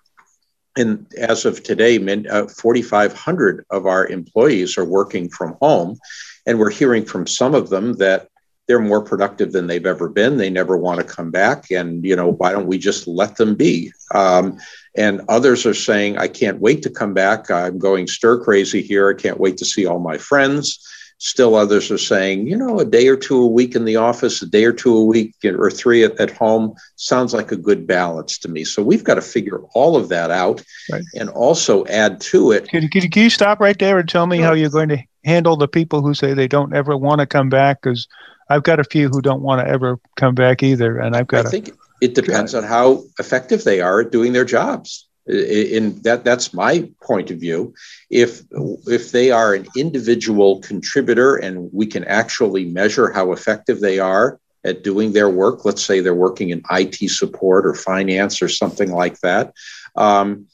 and 0.78 1.06
as 1.18 1.44
of 1.44 1.62
today, 1.62 1.98
uh, 2.28 2.46
4,500 2.46 3.66
of 3.70 3.86
our 3.86 4.06
employees 4.06 4.78
are 4.78 4.84
working 4.84 5.28
from 5.28 5.56
home, 5.60 5.98
and 6.46 6.58
we're 6.58 6.70
hearing 6.70 7.04
from 7.04 7.26
some 7.26 7.54
of 7.54 7.68
them 7.68 7.94
that 7.94 8.28
they're 8.68 8.78
more 8.78 9.02
productive 9.02 9.52
than 9.52 9.66
they've 9.66 9.86
ever 9.86 10.08
been. 10.08 10.36
They 10.36 10.50
never 10.50 10.76
want 10.76 11.00
to 11.00 11.04
come 11.04 11.30
back. 11.30 11.70
And, 11.70 12.04
you 12.04 12.14
know, 12.14 12.32
why 12.32 12.52
don't 12.52 12.66
we 12.66 12.76
just 12.76 13.08
let 13.08 13.36
them 13.36 13.54
be? 13.54 13.90
Um, 14.14 14.58
and 14.94 15.22
others 15.28 15.64
are 15.64 15.74
saying, 15.74 16.18
I 16.18 16.28
can't 16.28 16.60
wait 16.60 16.82
to 16.82 16.90
come 16.90 17.14
back. 17.14 17.50
I'm 17.50 17.78
going 17.78 18.06
stir 18.06 18.38
crazy 18.44 18.82
here. 18.82 19.10
I 19.10 19.20
can't 19.20 19.40
wait 19.40 19.56
to 19.56 19.64
see 19.64 19.86
all 19.86 19.98
my 19.98 20.18
friends. 20.18 20.84
Still, 21.20 21.56
others 21.56 21.90
are 21.90 21.98
saying, 21.98 22.46
you 22.46 22.56
know, 22.56 22.78
a 22.78 22.84
day 22.84 23.08
or 23.08 23.16
two 23.16 23.42
a 23.42 23.46
week 23.46 23.74
in 23.74 23.84
the 23.84 23.96
office, 23.96 24.40
a 24.40 24.46
day 24.46 24.64
or 24.64 24.72
two 24.72 24.96
a 24.96 25.04
week, 25.04 25.34
or 25.44 25.68
three 25.68 26.04
at, 26.04 26.20
at 26.20 26.30
home 26.30 26.74
sounds 26.94 27.34
like 27.34 27.50
a 27.50 27.56
good 27.56 27.88
balance 27.88 28.38
to 28.38 28.48
me. 28.48 28.62
So 28.64 28.84
we've 28.84 29.02
got 29.02 29.14
to 29.14 29.22
figure 29.22 29.62
all 29.74 29.96
of 29.96 30.10
that 30.10 30.30
out 30.30 30.62
right. 30.92 31.02
and 31.14 31.28
also 31.30 31.84
add 31.86 32.20
to 32.20 32.52
it. 32.52 32.68
Can, 32.68 32.86
can, 32.88 33.10
can 33.10 33.22
you 33.22 33.30
stop 33.30 33.58
right 33.58 33.76
there 33.78 33.98
and 33.98 34.08
tell 34.08 34.28
me 34.28 34.38
how 34.38 34.52
you're 34.52 34.70
going 34.70 34.90
to 34.90 35.02
handle 35.24 35.56
the 35.56 35.66
people 35.66 36.02
who 36.02 36.14
say 36.14 36.34
they 36.34 36.46
don't 36.46 36.72
ever 36.72 36.96
want 36.96 37.20
to 37.20 37.26
come 37.26 37.48
back? 37.48 37.82
Because 37.82 38.06
I've 38.48 38.62
got 38.62 38.80
a 38.80 38.84
few 38.84 39.08
who 39.08 39.20
don't 39.20 39.42
want 39.42 39.60
to 39.60 39.70
ever 39.70 39.98
come 40.16 40.34
back 40.34 40.62
either, 40.62 40.98
and 40.98 41.14
I've 41.14 41.26
got. 41.26 41.46
I 41.46 41.50
think 41.50 41.70
it 42.00 42.14
depends 42.14 42.54
on 42.54 42.64
how 42.64 43.04
effective 43.18 43.64
they 43.64 43.80
are 43.80 44.00
at 44.00 44.12
doing 44.12 44.32
their 44.32 44.44
jobs. 44.44 45.06
In 45.26 46.00
that, 46.02 46.24
that's 46.24 46.54
my 46.54 46.90
point 47.02 47.30
of 47.30 47.38
view. 47.38 47.74
If 48.08 48.42
if 48.86 49.12
they 49.12 49.30
are 49.30 49.52
an 49.52 49.66
individual 49.76 50.60
contributor 50.60 51.36
and 51.36 51.70
we 51.72 51.86
can 51.86 52.04
actually 52.04 52.64
measure 52.64 53.12
how 53.12 53.32
effective 53.32 53.80
they 53.80 53.98
are 53.98 54.40
at 54.64 54.82
doing 54.82 55.12
their 55.12 55.28
work, 55.28 55.66
let's 55.66 55.84
say 55.84 56.00
they're 56.00 56.14
working 56.14 56.48
in 56.48 56.62
IT 56.70 57.10
support 57.10 57.66
or 57.66 57.74
finance 57.74 58.40
or 58.40 58.48
something 58.48 58.90
like 58.90 59.20
that. 59.20 59.52
Um, 59.96 60.46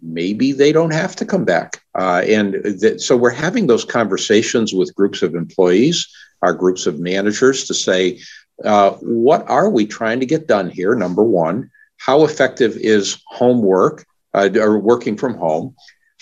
maybe 0.00 0.52
they 0.52 0.72
don't 0.72 0.92
have 0.92 1.14
to 1.16 1.26
come 1.26 1.44
back. 1.44 1.82
Uh, 1.94 2.22
and 2.26 2.80
th- 2.80 3.00
so 3.00 3.16
we're 3.16 3.30
having 3.30 3.66
those 3.66 3.84
conversations 3.84 4.72
with 4.72 4.94
groups 4.94 5.22
of 5.22 5.34
employees 5.34 6.08
our 6.42 6.52
groups 6.52 6.86
of 6.86 7.00
managers 7.00 7.64
to 7.66 7.74
say, 7.74 8.20
uh, 8.64 8.92
what 9.00 9.48
are 9.48 9.70
we 9.70 9.86
trying 9.86 10.20
to 10.20 10.26
get 10.26 10.46
done 10.46 10.68
here? 10.68 10.94
Number 10.94 11.22
one, 11.22 11.70
how 11.96 12.24
effective 12.24 12.76
is 12.76 13.22
homework 13.26 14.04
uh, 14.34 14.48
or 14.56 14.78
working 14.78 15.16
from 15.16 15.34
home? 15.34 15.74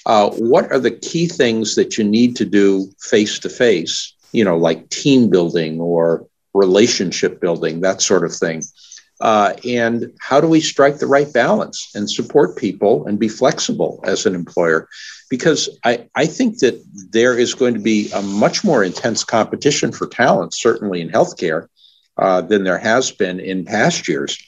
Uh, 0.07 0.31
what 0.31 0.71
are 0.73 0.79
the 0.79 0.91
key 0.91 1.27
things 1.27 1.75
that 1.75 1.99
you 1.99 2.05
need 2.05 2.37
to 2.37 2.45
do 2.45 2.91
face 3.00 3.39
to 3.39 3.49
face, 3.49 4.15
you 4.33 4.45
know, 4.45 4.57
like 4.57 4.89
team 4.91 5.29
building 5.29 5.81
or 5.81 6.27
relationship 6.55 7.41
building, 7.41 7.81
that 7.81 8.00
sort 8.00 8.25
of 8.25 8.35
thing? 8.35 8.62
Uh, 9.21 9.53
and 9.69 10.12
how 10.19 10.41
do 10.41 10.47
we 10.47 10.61
strike 10.61 10.99
the 10.99 11.07
right 11.07 11.31
balance 11.33 11.91
and 11.95 12.11
support 12.11 12.57
people 12.57 13.07
and 13.07 13.19
be 13.19 13.29
flexible 13.29 14.00
as 14.05 14.25
an 14.25 14.35
employer? 14.35 14.89
Because 15.29 15.69
I, 15.85 16.09
I 16.15 16.27
think 16.27 16.59
that 16.61 16.83
there 17.11 17.39
is 17.39 17.55
going 17.55 17.75
to 17.75 17.81
be 17.81 18.11
a 18.12 18.23
much 18.23 18.65
more 18.65 18.83
intense 18.83 19.23
competition 19.23 19.93
for 19.93 20.07
talent, 20.07 20.55
certainly 20.55 21.03
in 21.03 21.11
healthcare, 21.11 21.67
uh, 22.17 22.41
than 22.41 22.65
there 22.65 22.79
has 22.79 23.11
been 23.11 23.41
in 23.41 23.65
past 23.65 24.09
years. 24.09 24.39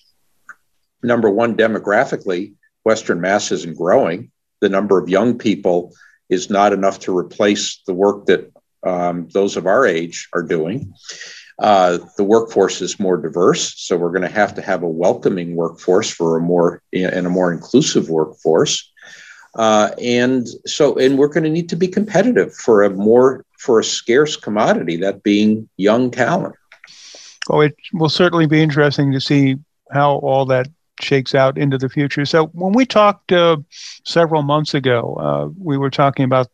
Number 1.03 1.29
one, 1.29 1.57
demographically, 1.57 2.55
Western 2.85 3.21
Mass 3.21 3.53
isn't 3.53 3.77
growing. 3.77 4.31
The 4.61 4.69
number 4.69 4.99
of 4.99 5.09
young 5.09 5.39
people 5.39 5.93
is 6.31 6.49
not 6.49 6.73
enough 6.73 7.01
to 7.01 7.17
replace 7.17 7.83
the 7.87 7.95
work 7.95 8.27
that 8.27 8.51
um, 8.85 9.29
those 9.33 9.57
of 9.57 9.67
our 9.67 9.87
age 9.87 10.29
are 10.33 10.43
doing. 10.43 10.95
Uh, 11.59 11.99
the 12.17 12.25
workforce 12.25 12.81
is 12.81 12.99
more 12.99 13.17
diverse, 13.17 13.75
so 13.77 13.97
we're 13.97 14.11
going 14.11 14.23
to 14.23 14.29
have 14.29 14.55
to 14.55 14.63
have 14.63 14.83
a 14.83 14.89
welcoming 14.89 15.55
workforce 15.55 16.11
for 16.11 16.37
a 16.37 16.41
more 16.41 16.83
and 16.93 17.27
a 17.27 17.31
more 17.31 17.53
inclusive 17.53 18.09
workforce. 18.09 18.91
Uh, 19.55 19.91
and 20.01 20.47
so, 20.67 20.97
and 20.97 21.19
we're 21.19 21.29
going 21.29 21.45
to 21.45 21.51
need 21.51 21.69
to 21.69 21.77
be 21.77 21.89
competitive 21.89 22.55
for 22.55 22.83
a 22.83 22.91
more 22.91 23.45
for 23.59 23.79
a 23.79 23.85
scarce 23.85 24.37
commodity, 24.37 24.97
that 24.97 25.23
being 25.23 25.69
young 25.77 26.11
talent. 26.11 26.55
Oh, 27.51 27.61
it 27.61 27.77
will 27.93 28.09
certainly 28.09 28.47
be 28.47 28.63
interesting 28.63 29.13
to 29.13 29.21
see 29.21 29.57
how 29.93 30.17
all 30.17 30.47
that 30.47 30.69
shakes 31.01 31.35
out 31.35 31.59
into 31.59 31.77
the 31.77 31.89
future. 31.89 32.25
So, 32.25 32.47
when 32.49 32.73
we 32.73 32.87
talked 32.87 33.31
uh, 33.31 33.59
several 34.05 34.43
months 34.43 34.75
ago, 34.75 35.17
uh, 35.21 35.49
we 35.59 35.77
were 35.77 35.91
talking 35.91 36.25
about 36.25 36.49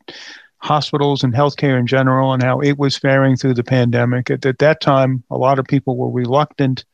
hospitals 0.58 1.22
and 1.22 1.32
healthcare 1.32 1.78
in 1.78 1.86
general 1.86 2.32
and 2.32 2.42
how 2.42 2.60
it 2.60 2.78
was 2.78 2.96
faring 2.98 3.36
through 3.36 3.54
the 3.54 3.64
pandemic. 3.64 4.30
At, 4.30 4.44
at 4.44 4.58
that 4.58 4.80
time, 4.80 5.22
a 5.30 5.36
lot 5.36 5.58
of 5.58 5.66
people 5.66 5.96
were 5.96 6.10
reluctant 6.10 6.84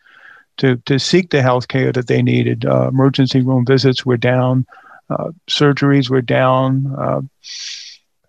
to, 0.58 0.76
to 0.86 0.98
seek 0.98 1.30
the 1.30 1.38
healthcare 1.38 1.92
that 1.94 2.06
they 2.06 2.22
needed. 2.22 2.64
Uh, 2.64 2.88
emergency 2.88 3.40
room 3.40 3.64
visits 3.64 4.04
were 4.04 4.16
down, 4.16 4.66
uh, 5.10 5.32
surgeries 5.48 6.10
were 6.10 6.22
down. 6.22 6.94
Uh, 6.98 7.20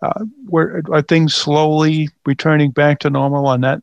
uh 0.02 0.24
were, 0.48 0.82
are 0.90 1.02
things 1.02 1.34
slowly 1.34 2.08
returning 2.26 2.70
back 2.70 2.98
to 2.98 3.10
normal 3.10 3.46
on 3.46 3.60
that 3.62 3.82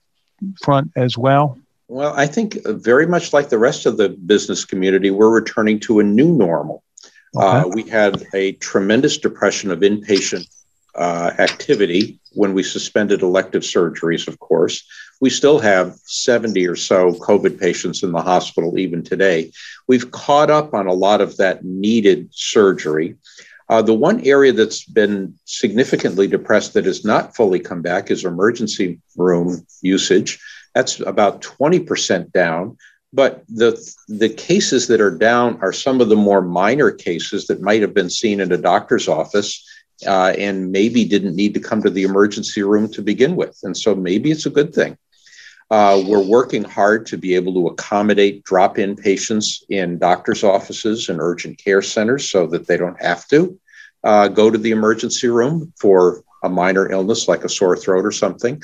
front 0.61 0.91
as 0.95 1.17
well? 1.17 1.57
Well, 1.87 2.13
I 2.15 2.27
think 2.27 2.57
very 2.65 3.05
much 3.05 3.33
like 3.33 3.49
the 3.49 3.57
rest 3.57 3.85
of 3.85 3.97
the 3.97 4.09
business 4.09 4.65
community, 4.65 5.11
we're 5.11 5.29
returning 5.29 5.79
to 5.81 5.99
a 5.99 6.03
new 6.03 6.31
normal. 6.31 6.83
Okay. 7.35 7.45
Uh, 7.45 7.67
we 7.67 7.83
had 7.83 8.25
a 8.33 8.53
tremendous 8.53 9.17
depression 9.17 9.71
of 9.71 9.79
inpatient 9.79 10.47
uh, 10.95 11.31
activity 11.39 12.19
when 12.33 12.53
we 12.53 12.63
suspended 12.63 13.21
elective 13.21 13.63
surgeries, 13.63 14.27
of 14.27 14.39
course. 14.39 14.85
We 15.21 15.29
still 15.29 15.59
have 15.59 15.95
70 16.05 16.67
or 16.67 16.75
so 16.75 17.13
COVID 17.13 17.59
patients 17.59 18.03
in 18.03 18.11
the 18.11 18.21
hospital 18.21 18.77
even 18.77 19.03
today. 19.03 19.51
We've 19.87 20.11
caught 20.11 20.49
up 20.49 20.73
on 20.73 20.87
a 20.87 20.93
lot 20.93 21.21
of 21.21 21.37
that 21.37 21.63
needed 21.63 22.29
surgery. 22.31 23.15
Uh, 23.69 23.81
the 23.81 23.93
one 23.93 24.25
area 24.25 24.51
that's 24.51 24.83
been 24.83 25.33
significantly 25.45 26.27
depressed 26.27 26.73
that 26.73 26.85
has 26.85 27.05
not 27.05 27.35
fully 27.35 27.59
come 27.59 27.81
back 27.81 28.11
is 28.11 28.25
emergency 28.25 28.99
room 29.15 29.65
usage. 29.81 30.39
That's 30.75 30.99
about 30.99 31.41
20% 31.41 32.31
down. 32.31 32.77
But 33.13 33.43
the, 33.47 33.79
the 34.07 34.29
cases 34.29 34.87
that 34.87 34.99
are 34.99 35.15
down 35.15 35.59
are 35.61 35.71
some 35.71 36.01
of 36.01 36.09
the 36.09 36.15
more 36.15 36.41
minor 36.41 36.89
cases 36.89 37.45
that 37.47 37.61
might 37.61 37.81
have 37.81 37.93
been 37.93 38.09
seen 38.09 38.39
in 38.39 38.51
a 38.51 38.57
doctor's 38.57 39.07
office 39.07 39.63
uh, 40.05 40.33
and 40.37 40.71
maybe 40.71 41.05
didn't 41.05 41.35
need 41.35 41.53
to 41.53 41.59
come 41.59 41.81
to 41.81 41.89
the 41.89 42.03
emergency 42.03 42.63
room 42.63 42.91
to 42.91 43.01
begin 43.01 43.35
with. 43.35 43.59
And 43.63 43.75
so 43.75 43.95
maybe 43.95 44.31
it's 44.31 44.45
a 44.45 44.51
good 44.51 44.73
thing. 44.73 44.97
Uh, 45.71 46.03
we're 46.05 46.19
working 46.19 46.63
hard 46.63 47.05
to 47.07 47.17
be 47.17 47.35
able 47.35 47.53
to 47.53 47.67
accommodate 47.67 48.43
drop 48.43 48.77
in 48.77 48.95
patients 48.95 49.63
in 49.69 49.97
doctor's 49.97 50.43
offices 50.43 51.09
and 51.09 51.19
urgent 51.19 51.57
care 51.57 51.81
centers 51.81 52.29
so 52.29 52.45
that 52.45 52.67
they 52.67 52.77
don't 52.77 53.01
have 53.01 53.27
to 53.27 53.59
uh, 54.03 54.27
go 54.27 54.51
to 54.51 54.57
the 54.57 54.71
emergency 54.71 55.27
room 55.27 55.73
for 55.79 56.23
a 56.43 56.49
minor 56.49 56.91
illness 56.91 57.27
like 57.27 57.43
a 57.43 57.49
sore 57.49 57.77
throat 57.77 58.05
or 58.05 58.11
something. 58.11 58.61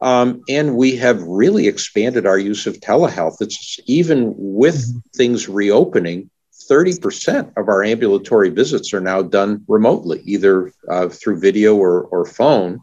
Um, 0.00 0.42
and 0.48 0.76
we 0.76 0.96
have 0.96 1.20
really 1.22 1.66
expanded 1.66 2.24
our 2.24 2.38
use 2.38 2.66
of 2.66 2.76
telehealth. 2.76 3.36
It's 3.40 3.80
even 3.86 4.32
with 4.36 4.88
mm-hmm. 4.88 4.98
things 5.16 5.48
reopening, 5.48 6.30
30% 6.68 7.56
of 7.56 7.68
our 7.68 7.82
ambulatory 7.82 8.50
visits 8.50 8.92
are 8.92 9.00
now 9.00 9.22
done 9.22 9.64
remotely, 9.68 10.20
either 10.24 10.72
uh, 10.90 11.08
through 11.08 11.40
video 11.40 11.76
or, 11.76 12.02
or 12.04 12.24
phone. 12.26 12.80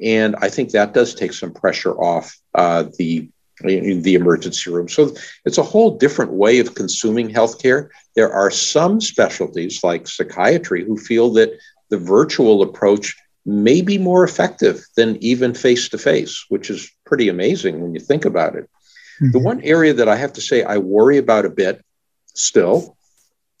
And 0.00 0.36
I 0.40 0.48
think 0.48 0.70
that 0.70 0.94
does 0.94 1.14
take 1.14 1.32
some 1.32 1.52
pressure 1.52 1.94
off 1.94 2.36
uh, 2.54 2.84
the 2.98 3.28
the 3.60 4.14
emergency 4.14 4.68
room. 4.68 4.88
So 4.88 5.14
it's 5.44 5.58
a 5.58 5.62
whole 5.62 5.96
different 5.96 6.32
way 6.32 6.58
of 6.58 6.74
consuming 6.74 7.28
healthcare. 7.28 7.88
There 8.16 8.32
are 8.32 8.50
some 8.50 9.00
specialties 9.00 9.84
like 9.84 10.08
psychiatry 10.08 10.84
who 10.84 10.96
feel 10.96 11.30
that 11.34 11.56
the 11.88 11.98
virtual 11.98 12.62
approach 12.62 13.16
may 13.46 13.80
be 13.80 13.96
more 13.96 14.24
effective 14.24 14.84
than 14.96 15.22
even 15.22 15.54
face 15.54 15.88
to 15.90 15.98
face, 15.98 16.44
which 16.48 16.68
is 16.68 16.90
pretty 17.06 17.28
amazing 17.28 17.80
when 17.80 17.94
you 17.94 18.00
think 18.00 18.24
about 18.24 18.56
it. 18.56 18.64
Mm-hmm. 19.20 19.30
The 19.30 19.38
one 19.38 19.60
area 19.62 19.92
that 19.94 20.08
I 20.08 20.16
have 20.16 20.32
to 20.34 20.40
say 20.40 20.64
I 20.64 20.78
worry 20.78 21.18
about 21.18 21.44
a 21.44 21.50
bit 21.50 21.84
still 22.34 22.96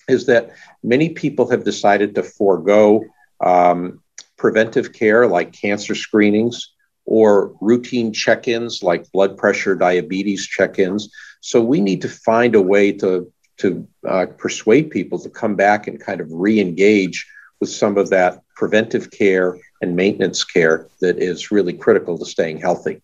is 0.08 0.26
that 0.26 0.50
many 0.82 1.10
people 1.10 1.50
have 1.50 1.64
decided 1.64 2.14
to 2.14 2.22
forego 2.22 3.04
um, 3.40 4.00
preventive 4.36 4.92
care 4.92 5.26
like 5.26 5.52
cancer 5.52 5.94
screenings 5.94 6.72
or 7.06 7.54
routine 7.60 8.12
check 8.12 8.48
ins 8.48 8.82
like 8.82 9.10
blood 9.12 9.36
pressure, 9.36 9.74
diabetes 9.74 10.46
check 10.46 10.78
ins. 10.78 11.10
So 11.40 11.62
we 11.62 11.80
need 11.80 12.02
to 12.02 12.08
find 12.08 12.54
a 12.54 12.62
way 12.62 12.92
to, 12.92 13.30
to 13.58 13.86
uh, 14.08 14.26
persuade 14.38 14.90
people 14.90 15.18
to 15.18 15.30
come 15.30 15.54
back 15.54 15.86
and 15.86 16.00
kind 16.00 16.20
of 16.20 16.28
re 16.30 16.60
engage 16.60 17.26
with 17.60 17.70
some 17.70 17.98
of 17.98 18.10
that 18.10 18.40
preventive 18.56 19.10
care 19.10 19.58
and 19.82 19.96
maintenance 19.96 20.44
care 20.44 20.88
that 21.00 21.18
is 21.18 21.50
really 21.50 21.72
critical 21.72 22.18
to 22.18 22.24
staying 22.24 22.58
healthy. 22.58 23.02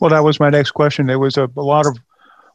Well, 0.00 0.10
that 0.10 0.24
was 0.24 0.40
my 0.40 0.50
next 0.50 0.70
question. 0.70 1.06
There 1.06 1.18
was 1.18 1.36
a, 1.36 1.50
a 1.56 1.62
lot 1.62 1.86
of 1.86 1.98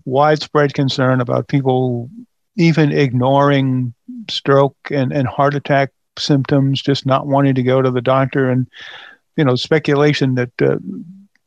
widespread 0.06 0.74
concern 0.74 1.20
about 1.22 1.48
people 1.48 2.10
even 2.56 2.92
ignoring 2.92 3.94
stroke 4.30 4.78
and, 4.92 5.12
and 5.12 5.28
heart 5.28 5.56
attack 5.56 5.92
symptoms, 6.18 6.82
just 6.82 7.06
not 7.06 7.28
wanting 7.28 7.56
to 7.56 7.64
go 7.64 7.82
to 7.82 7.92
the 7.92 8.02
doctor, 8.02 8.50
and 8.50 8.68
you 9.36 9.44
know 9.44 9.56
speculation 9.56 10.36
that 10.36 10.52
uh, 10.62 10.78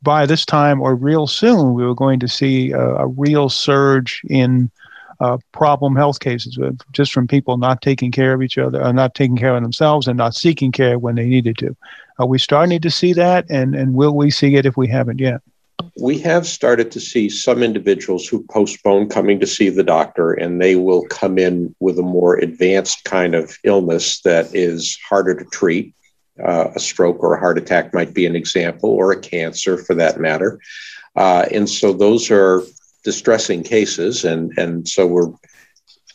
by 0.01 0.25
this 0.25 0.45
time 0.45 0.81
or 0.81 0.95
real 0.95 1.27
soon 1.27 1.73
we 1.73 1.83
were 1.83 1.95
going 1.95 2.19
to 2.19 2.27
see 2.27 2.71
a, 2.71 2.79
a 2.79 3.07
real 3.07 3.49
surge 3.49 4.21
in 4.29 4.71
uh, 5.19 5.37
problem 5.51 5.95
health 5.95 6.19
cases, 6.19 6.57
uh, 6.57 6.71
just 6.93 7.11
from 7.11 7.27
people 7.27 7.57
not 7.57 7.81
taking 7.81 8.11
care 8.11 8.33
of 8.33 8.41
each 8.41 8.57
other, 8.57 8.81
uh, 8.81 8.91
not 8.91 9.15
taking 9.15 9.35
care 9.35 9.55
of 9.55 9.61
themselves, 9.61 10.07
and 10.07 10.17
not 10.17 10.33
seeking 10.33 10.71
care 10.71 10.97
when 10.97 11.15
they 11.15 11.25
needed 11.25 11.57
to. 11.57 11.75
Are 12.19 12.27
we 12.27 12.37
starting 12.37 12.79
to 12.79 12.91
see 12.91 13.13
that, 13.13 13.45
and 13.49 13.75
and 13.75 13.93
will 13.93 14.15
we 14.15 14.31
see 14.31 14.55
it 14.55 14.65
if 14.65 14.77
we 14.77 14.87
haven't 14.87 15.19
yet? 15.19 15.41
We 15.99 16.17
have 16.19 16.45
started 16.45 16.91
to 16.91 16.99
see 16.99 17.29
some 17.29 17.63
individuals 17.63 18.27
who 18.27 18.43
postpone 18.49 19.09
coming 19.09 19.39
to 19.39 19.47
see 19.47 19.69
the 19.69 19.83
doctor 19.83 20.31
and 20.31 20.61
they 20.61 20.75
will 20.75 21.05
come 21.07 21.37
in 21.37 21.75
with 21.79 21.99
a 21.99 22.03
more 22.03 22.35
advanced 22.37 23.03
kind 23.05 23.35
of 23.35 23.57
illness 23.63 24.21
that 24.21 24.53
is 24.53 24.97
harder 25.07 25.35
to 25.35 25.45
treat. 25.45 25.93
Uh, 26.43 26.71
a 26.73 26.79
stroke 26.79 27.21
or 27.21 27.35
a 27.35 27.39
heart 27.39 27.57
attack 27.57 27.93
might 27.93 28.13
be 28.13 28.25
an 28.25 28.35
example, 28.35 28.89
or 28.89 29.11
a 29.11 29.19
cancer 29.19 29.77
for 29.77 29.93
that 29.93 30.21
matter. 30.21 30.57
Uh, 31.17 31.45
and 31.51 31.69
so 31.69 31.91
those 31.91 32.31
are 32.31 32.63
distressing 33.03 33.61
cases. 33.61 34.23
And, 34.23 34.57
and 34.57 34.87
so 34.87 35.05
we're 35.05 35.33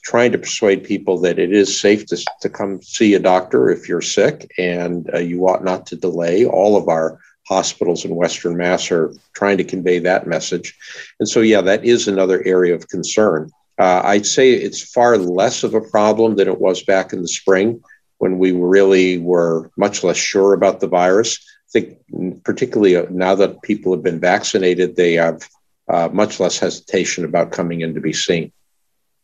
trying 0.02 0.32
to 0.32 0.38
persuade 0.38 0.82
people 0.82 1.20
that 1.20 1.38
it 1.38 1.52
is 1.52 1.78
safe 1.78 2.06
to, 2.06 2.24
to 2.40 2.48
come 2.48 2.80
see 2.80 3.12
a 3.12 3.18
doctor 3.18 3.70
if 3.70 3.86
you're 3.86 4.00
sick 4.00 4.50
and 4.58 5.10
uh, 5.12 5.18
you 5.18 5.46
ought 5.46 5.62
not 5.64 5.86
to 5.86 5.96
delay. 5.96 6.46
All 6.46 6.76
of 6.76 6.88
our 6.88 7.18
hospitals 7.46 8.04
in 8.04 8.14
Western 8.14 8.56
Mass 8.56 8.90
are 8.90 9.12
trying 9.34 9.58
to 9.58 9.64
convey 9.64 9.98
that 10.00 10.26
message. 10.26 10.76
And 11.20 11.28
so, 11.28 11.40
yeah, 11.40 11.60
that 11.60 11.84
is 11.84 12.08
another 12.08 12.42
area 12.44 12.74
of 12.74 12.88
concern. 12.88 13.50
Uh, 13.78 14.02
I'd 14.04 14.26
say 14.26 14.52
it's 14.52 14.92
far 14.92 15.18
less 15.18 15.64
of 15.64 15.74
a 15.74 15.80
problem 15.80 16.36
than 16.36 16.48
it 16.48 16.60
was 16.60 16.82
back 16.84 17.12
in 17.12 17.22
the 17.22 17.28
spring 17.28 17.82
when 18.18 18.38
we 18.38 18.52
really 18.52 19.18
were 19.18 19.70
much 19.76 20.04
less 20.04 20.16
sure 20.16 20.54
about 20.54 20.80
the 20.80 20.86
virus. 20.86 21.38
I 21.68 21.80
think, 21.80 22.44
particularly 22.44 23.04
now 23.10 23.34
that 23.34 23.62
people 23.62 23.92
have 23.92 24.02
been 24.02 24.20
vaccinated, 24.20 24.94
they 24.94 25.14
have 25.14 25.42
uh, 25.88 26.08
much 26.12 26.38
less 26.38 26.58
hesitation 26.58 27.24
about 27.24 27.50
coming 27.50 27.80
in 27.80 27.94
to 27.94 28.00
be 28.00 28.12
seen. 28.12 28.52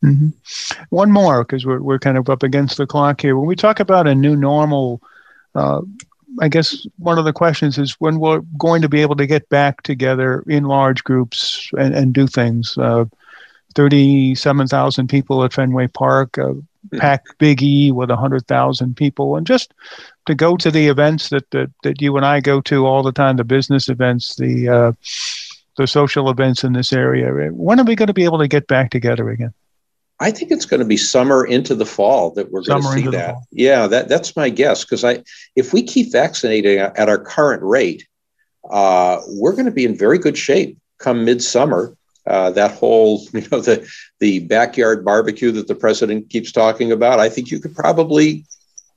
Mm-hmm. 0.03 0.29
One 0.89 1.11
more, 1.11 1.43
because 1.43 1.65
we're, 1.65 1.81
we're 1.81 1.99
kind 1.99 2.17
of 2.17 2.29
up 2.29 2.43
against 2.43 2.77
the 2.77 2.85
clock 2.85 3.21
here. 3.21 3.37
When 3.37 3.47
we 3.47 3.55
talk 3.55 3.79
about 3.79 4.07
a 4.07 4.15
new 4.15 4.35
normal, 4.35 5.01
uh, 5.55 5.81
I 6.41 6.47
guess 6.47 6.87
one 6.97 7.19
of 7.19 7.25
the 7.25 7.33
questions 7.33 7.77
is 7.77 7.93
when 7.99 8.19
we're 8.19 8.41
going 8.57 8.81
to 8.81 8.89
be 8.89 9.01
able 9.01 9.15
to 9.15 9.27
get 9.27 9.47
back 9.49 9.83
together 9.83 10.43
in 10.47 10.63
large 10.63 11.03
groups 11.03 11.69
and, 11.77 11.93
and 11.93 12.13
do 12.13 12.25
things. 12.25 12.77
Uh, 12.77 13.05
37,000 13.75 15.07
people 15.07 15.43
at 15.43 15.53
Fenway 15.53 15.87
Park, 15.87 16.37
uh, 16.37 16.47
hmm. 16.47 16.97
packed 16.97 17.37
Big 17.37 17.61
E 17.61 17.91
with 17.91 18.09
100,000 18.09 18.97
people, 18.97 19.37
and 19.37 19.45
just 19.47 19.73
to 20.25 20.35
go 20.35 20.57
to 20.57 20.71
the 20.71 20.87
events 20.87 21.29
that, 21.29 21.49
that, 21.51 21.71
that 21.83 22.01
you 22.01 22.17
and 22.17 22.25
I 22.25 22.39
go 22.39 22.59
to 22.61 22.85
all 22.85 23.03
the 23.03 23.11
time, 23.11 23.37
the 23.37 23.43
business 23.43 23.87
events, 23.87 24.35
the, 24.35 24.67
uh, 24.67 24.91
the 25.77 25.87
social 25.87 26.29
events 26.29 26.63
in 26.63 26.73
this 26.73 26.91
area. 26.91 27.51
When 27.51 27.79
are 27.79 27.85
we 27.85 27.95
going 27.95 28.07
to 28.07 28.13
be 28.13 28.25
able 28.25 28.39
to 28.39 28.47
get 28.47 28.67
back 28.67 28.89
together 28.89 29.29
again? 29.29 29.53
I 30.21 30.29
think 30.29 30.51
it's 30.51 30.65
going 30.65 30.81
to 30.81 30.85
be 30.85 30.97
summer 30.97 31.43
into 31.45 31.73
the 31.73 31.85
fall 31.85 32.29
that 32.31 32.51
we're 32.51 32.61
going 32.61 32.83
to 32.83 32.87
see 32.89 33.07
that. 33.07 33.37
Yeah, 33.51 33.87
that 33.87 34.07
that's 34.07 34.35
my 34.35 34.49
guess 34.49 34.85
because 34.85 35.03
I 35.03 35.23
if 35.55 35.73
we 35.73 35.81
keep 35.81 36.11
vaccinating 36.11 36.77
at 36.77 37.09
our 37.09 37.17
current 37.17 37.63
rate, 37.63 38.07
uh, 38.69 39.19
we're 39.27 39.53
going 39.53 39.65
to 39.65 39.71
be 39.71 39.83
in 39.83 39.97
very 39.97 40.19
good 40.19 40.37
shape 40.37 40.77
come 40.99 41.25
midsummer. 41.25 41.97
Uh, 42.27 42.51
that 42.51 42.71
whole 42.71 43.25
you 43.33 43.41
know 43.51 43.59
the 43.59 43.91
the 44.19 44.39
backyard 44.41 45.03
barbecue 45.03 45.51
that 45.51 45.67
the 45.67 45.75
president 45.75 46.29
keeps 46.29 46.51
talking 46.51 46.91
about. 46.91 47.19
I 47.19 47.27
think 47.27 47.49
you 47.49 47.59
could 47.59 47.75
probably 47.75 48.45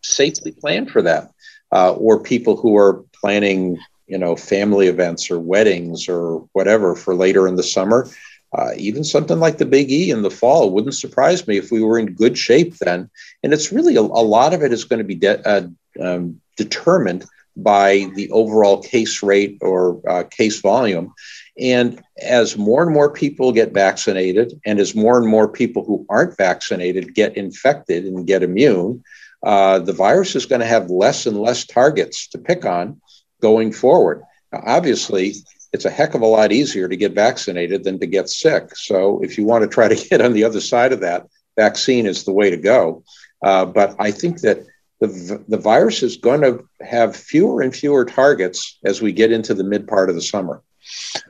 safely 0.03 0.53
plan 0.53 0.87
for 0.87 1.01
that, 1.01 1.31
uh, 1.73 1.95
or 1.95 2.23
people 2.23 2.57
who 2.59 2.77
are 2.77 3.03
planning 3.19 3.79
you 4.07 4.19
know 4.19 4.37
family 4.37 4.89
events 4.89 5.31
or 5.31 5.41
weddings 5.41 6.07
or 6.07 6.47
whatever 6.53 6.95
for 6.95 7.15
later 7.15 7.49
in 7.49 7.57
the 7.57 7.63
summer 7.63 8.07
uh, 8.55 8.71
even 8.77 9.03
something 9.03 9.41
like 9.41 9.59
the 9.59 9.67
Big 9.67 9.91
E 9.91 10.11
in 10.11 10.23
the 10.23 10.31
fall 10.31 10.71
wouldn't 10.71 10.95
surprise 10.95 11.47
me 11.47 11.57
if 11.57 11.73
we 11.73 11.83
were 11.83 11.99
in 11.99 12.15
good 12.15 12.39
shape 12.39 12.77
then. 12.79 13.11
And 13.43 13.53
it's 13.53 13.73
really 13.73 13.97
a, 13.97 14.01
a 14.01 14.03
lot 14.03 14.55
of 14.55 14.63
it 14.63 14.73
is 14.73 14.85
going 14.85 14.99
to 14.99 15.05
be 15.05 15.17
de- 15.17 15.49
uh, 15.49 15.67
um, 16.01 16.41
determined 16.57 17.25
by 17.57 18.11
the 18.15 18.31
overall 18.31 18.83
case 18.83 19.23
rate 19.23 19.59
or 19.61 20.01
uh, 20.09 20.25
case 20.25 20.61
volume. 20.61 21.13
And 21.59 22.03
as 22.21 22.57
more 22.57 22.83
and 22.83 22.93
more 22.93 23.11
people 23.11 23.53
get 23.53 23.73
vaccinated, 23.73 24.61
and 24.65 24.81
as 24.81 24.95
more 24.95 25.19
and 25.19 25.29
more 25.29 25.49
people 25.49 25.85
who 25.85 26.05
aren't 26.09 26.37
vaccinated 26.37 27.15
get 27.15 27.37
infected 27.37 28.05
and 28.05 28.27
get 28.27 28.43
immune, 28.43 29.05
uh, 29.45 29.79
the 29.79 29.93
virus 29.93 30.35
is 30.35 30.47
going 30.47 30.61
to 30.61 30.67
have 30.67 30.91
less 30.91 31.27
and 31.27 31.41
less 31.41 31.65
targets 31.65 32.29
to 32.29 32.39
pick 32.39 32.65
on 32.65 33.01
going 33.41 33.73
forward. 33.73 34.23
Now, 34.53 34.63
obviously, 34.65 35.35
it's 35.75 35.85
a 35.85 35.91
heck 35.91 36.15
of 36.15 36.23
a 36.23 36.27
lot 36.27 36.53
easier 36.53 36.89
to 36.89 36.97
get 36.97 37.15
vaccinated 37.15 37.83
than 37.83 37.99
to 37.99 38.07
get 38.07 38.29
sick. 38.29 38.77
So 38.77 39.21
if 39.25 39.37
you 39.37 39.45
want 39.45 39.63
to 39.63 39.69
try 39.69 39.89
to 39.89 40.09
get 40.09 40.21
on 40.21 40.33
the 40.33 40.45
other 40.45 40.61
side 40.61 40.93
of 40.93 41.01
that, 41.01 41.27
vaccine 41.57 42.07
is 42.07 42.23
the 42.23 42.33
way 42.33 42.49
to 42.49 42.57
go. 42.57 43.03
Uh, 43.43 43.67
but 43.67 43.97
I 43.99 44.13
think 44.13 44.41
that 44.43 44.65
the, 45.01 45.45
the 45.49 45.59
virus 45.59 46.05
is 46.05 46.17
going 46.17 46.43
to 46.43 46.65
have 46.81 47.17
fewer 47.17 47.61
and 47.61 47.75
fewer 47.75 48.05
targets 48.05 48.79
as 48.85 49.03
we 49.03 49.13
get 49.13 49.33
into 49.33 49.53
the 49.53 49.65
mid 49.65 49.89
part 49.89 50.09
of 50.09 50.15
the 50.15 50.23
summer. 50.23 50.63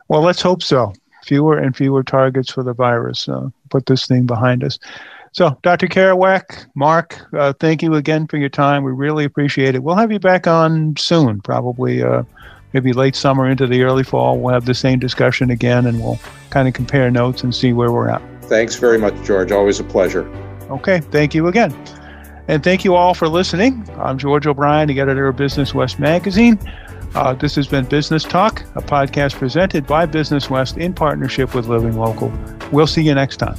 Well, 0.08 0.20
let's 0.20 0.42
hope 0.42 0.62
so. 0.62 0.92
Fewer 1.24 1.56
and 1.56 1.74
fewer 1.74 2.02
targets 2.02 2.52
for 2.52 2.62
the 2.62 2.74
virus. 2.74 3.26
Uh, 3.26 3.48
put 3.70 3.86
this 3.86 4.06
thing 4.06 4.26
behind 4.26 4.62
us. 4.62 4.78
So, 5.32 5.58
Dr. 5.62 5.86
Keroack, 5.86 6.66
Mark, 6.76 7.18
uh, 7.32 7.54
thank 7.54 7.82
you 7.82 7.94
again 7.94 8.26
for 8.26 8.36
your 8.36 8.50
time. 8.50 8.84
We 8.84 8.92
really 8.92 9.24
appreciate 9.24 9.74
it. 9.74 9.82
We'll 9.82 9.96
have 9.96 10.12
you 10.12 10.20
back 10.20 10.46
on 10.46 10.96
soon, 10.96 11.40
probably 11.40 12.02
uh, 12.02 12.24
maybe 12.74 12.92
late 12.92 13.16
summer 13.16 13.48
into 13.48 13.66
the 13.66 13.82
early 13.82 14.02
fall. 14.02 14.38
We'll 14.38 14.52
have 14.52 14.66
the 14.66 14.74
same 14.74 14.98
discussion 14.98 15.50
again 15.50 15.86
and 15.86 16.00
we'll 16.00 16.18
kind 16.50 16.68
of 16.68 16.74
compare 16.74 17.10
notes 17.10 17.42
and 17.42 17.54
see 17.54 17.72
where 17.72 17.90
we're 17.90 18.10
at. 18.10 18.20
Thanks 18.42 18.76
very 18.76 18.98
much, 18.98 19.14
George. 19.24 19.52
Always 19.52 19.80
a 19.80 19.84
pleasure. 19.84 20.28
Okay, 20.70 21.00
thank 21.00 21.34
you 21.34 21.46
again. 21.46 21.72
And 22.48 22.62
thank 22.62 22.84
you 22.84 22.94
all 22.94 23.14
for 23.14 23.28
listening. 23.28 23.88
I'm 23.96 24.18
George 24.18 24.46
O'Brien, 24.46 24.88
the 24.88 25.00
editor 25.00 25.28
of 25.28 25.36
Business 25.36 25.72
West 25.72 25.98
Magazine. 25.98 26.58
Uh, 27.14 27.32
this 27.32 27.54
has 27.54 27.68
been 27.68 27.84
Business 27.86 28.24
Talk, 28.24 28.60
a 28.74 28.82
podcast 28.82 29.38
presented 29.38 29.86
by 29.86 30.04
Business 30.04 30.50
West 30.50 30.76
in 30.76 30.92
partnership 30.92 31.54
with 31.54 31.68
Living 31.68 31.96
Local. 31.96 32.32
We'll 32.72 32.88
see 32.88 33.02
you 33.02 33.14
next 33.14 33.36
time. 33.36 33.56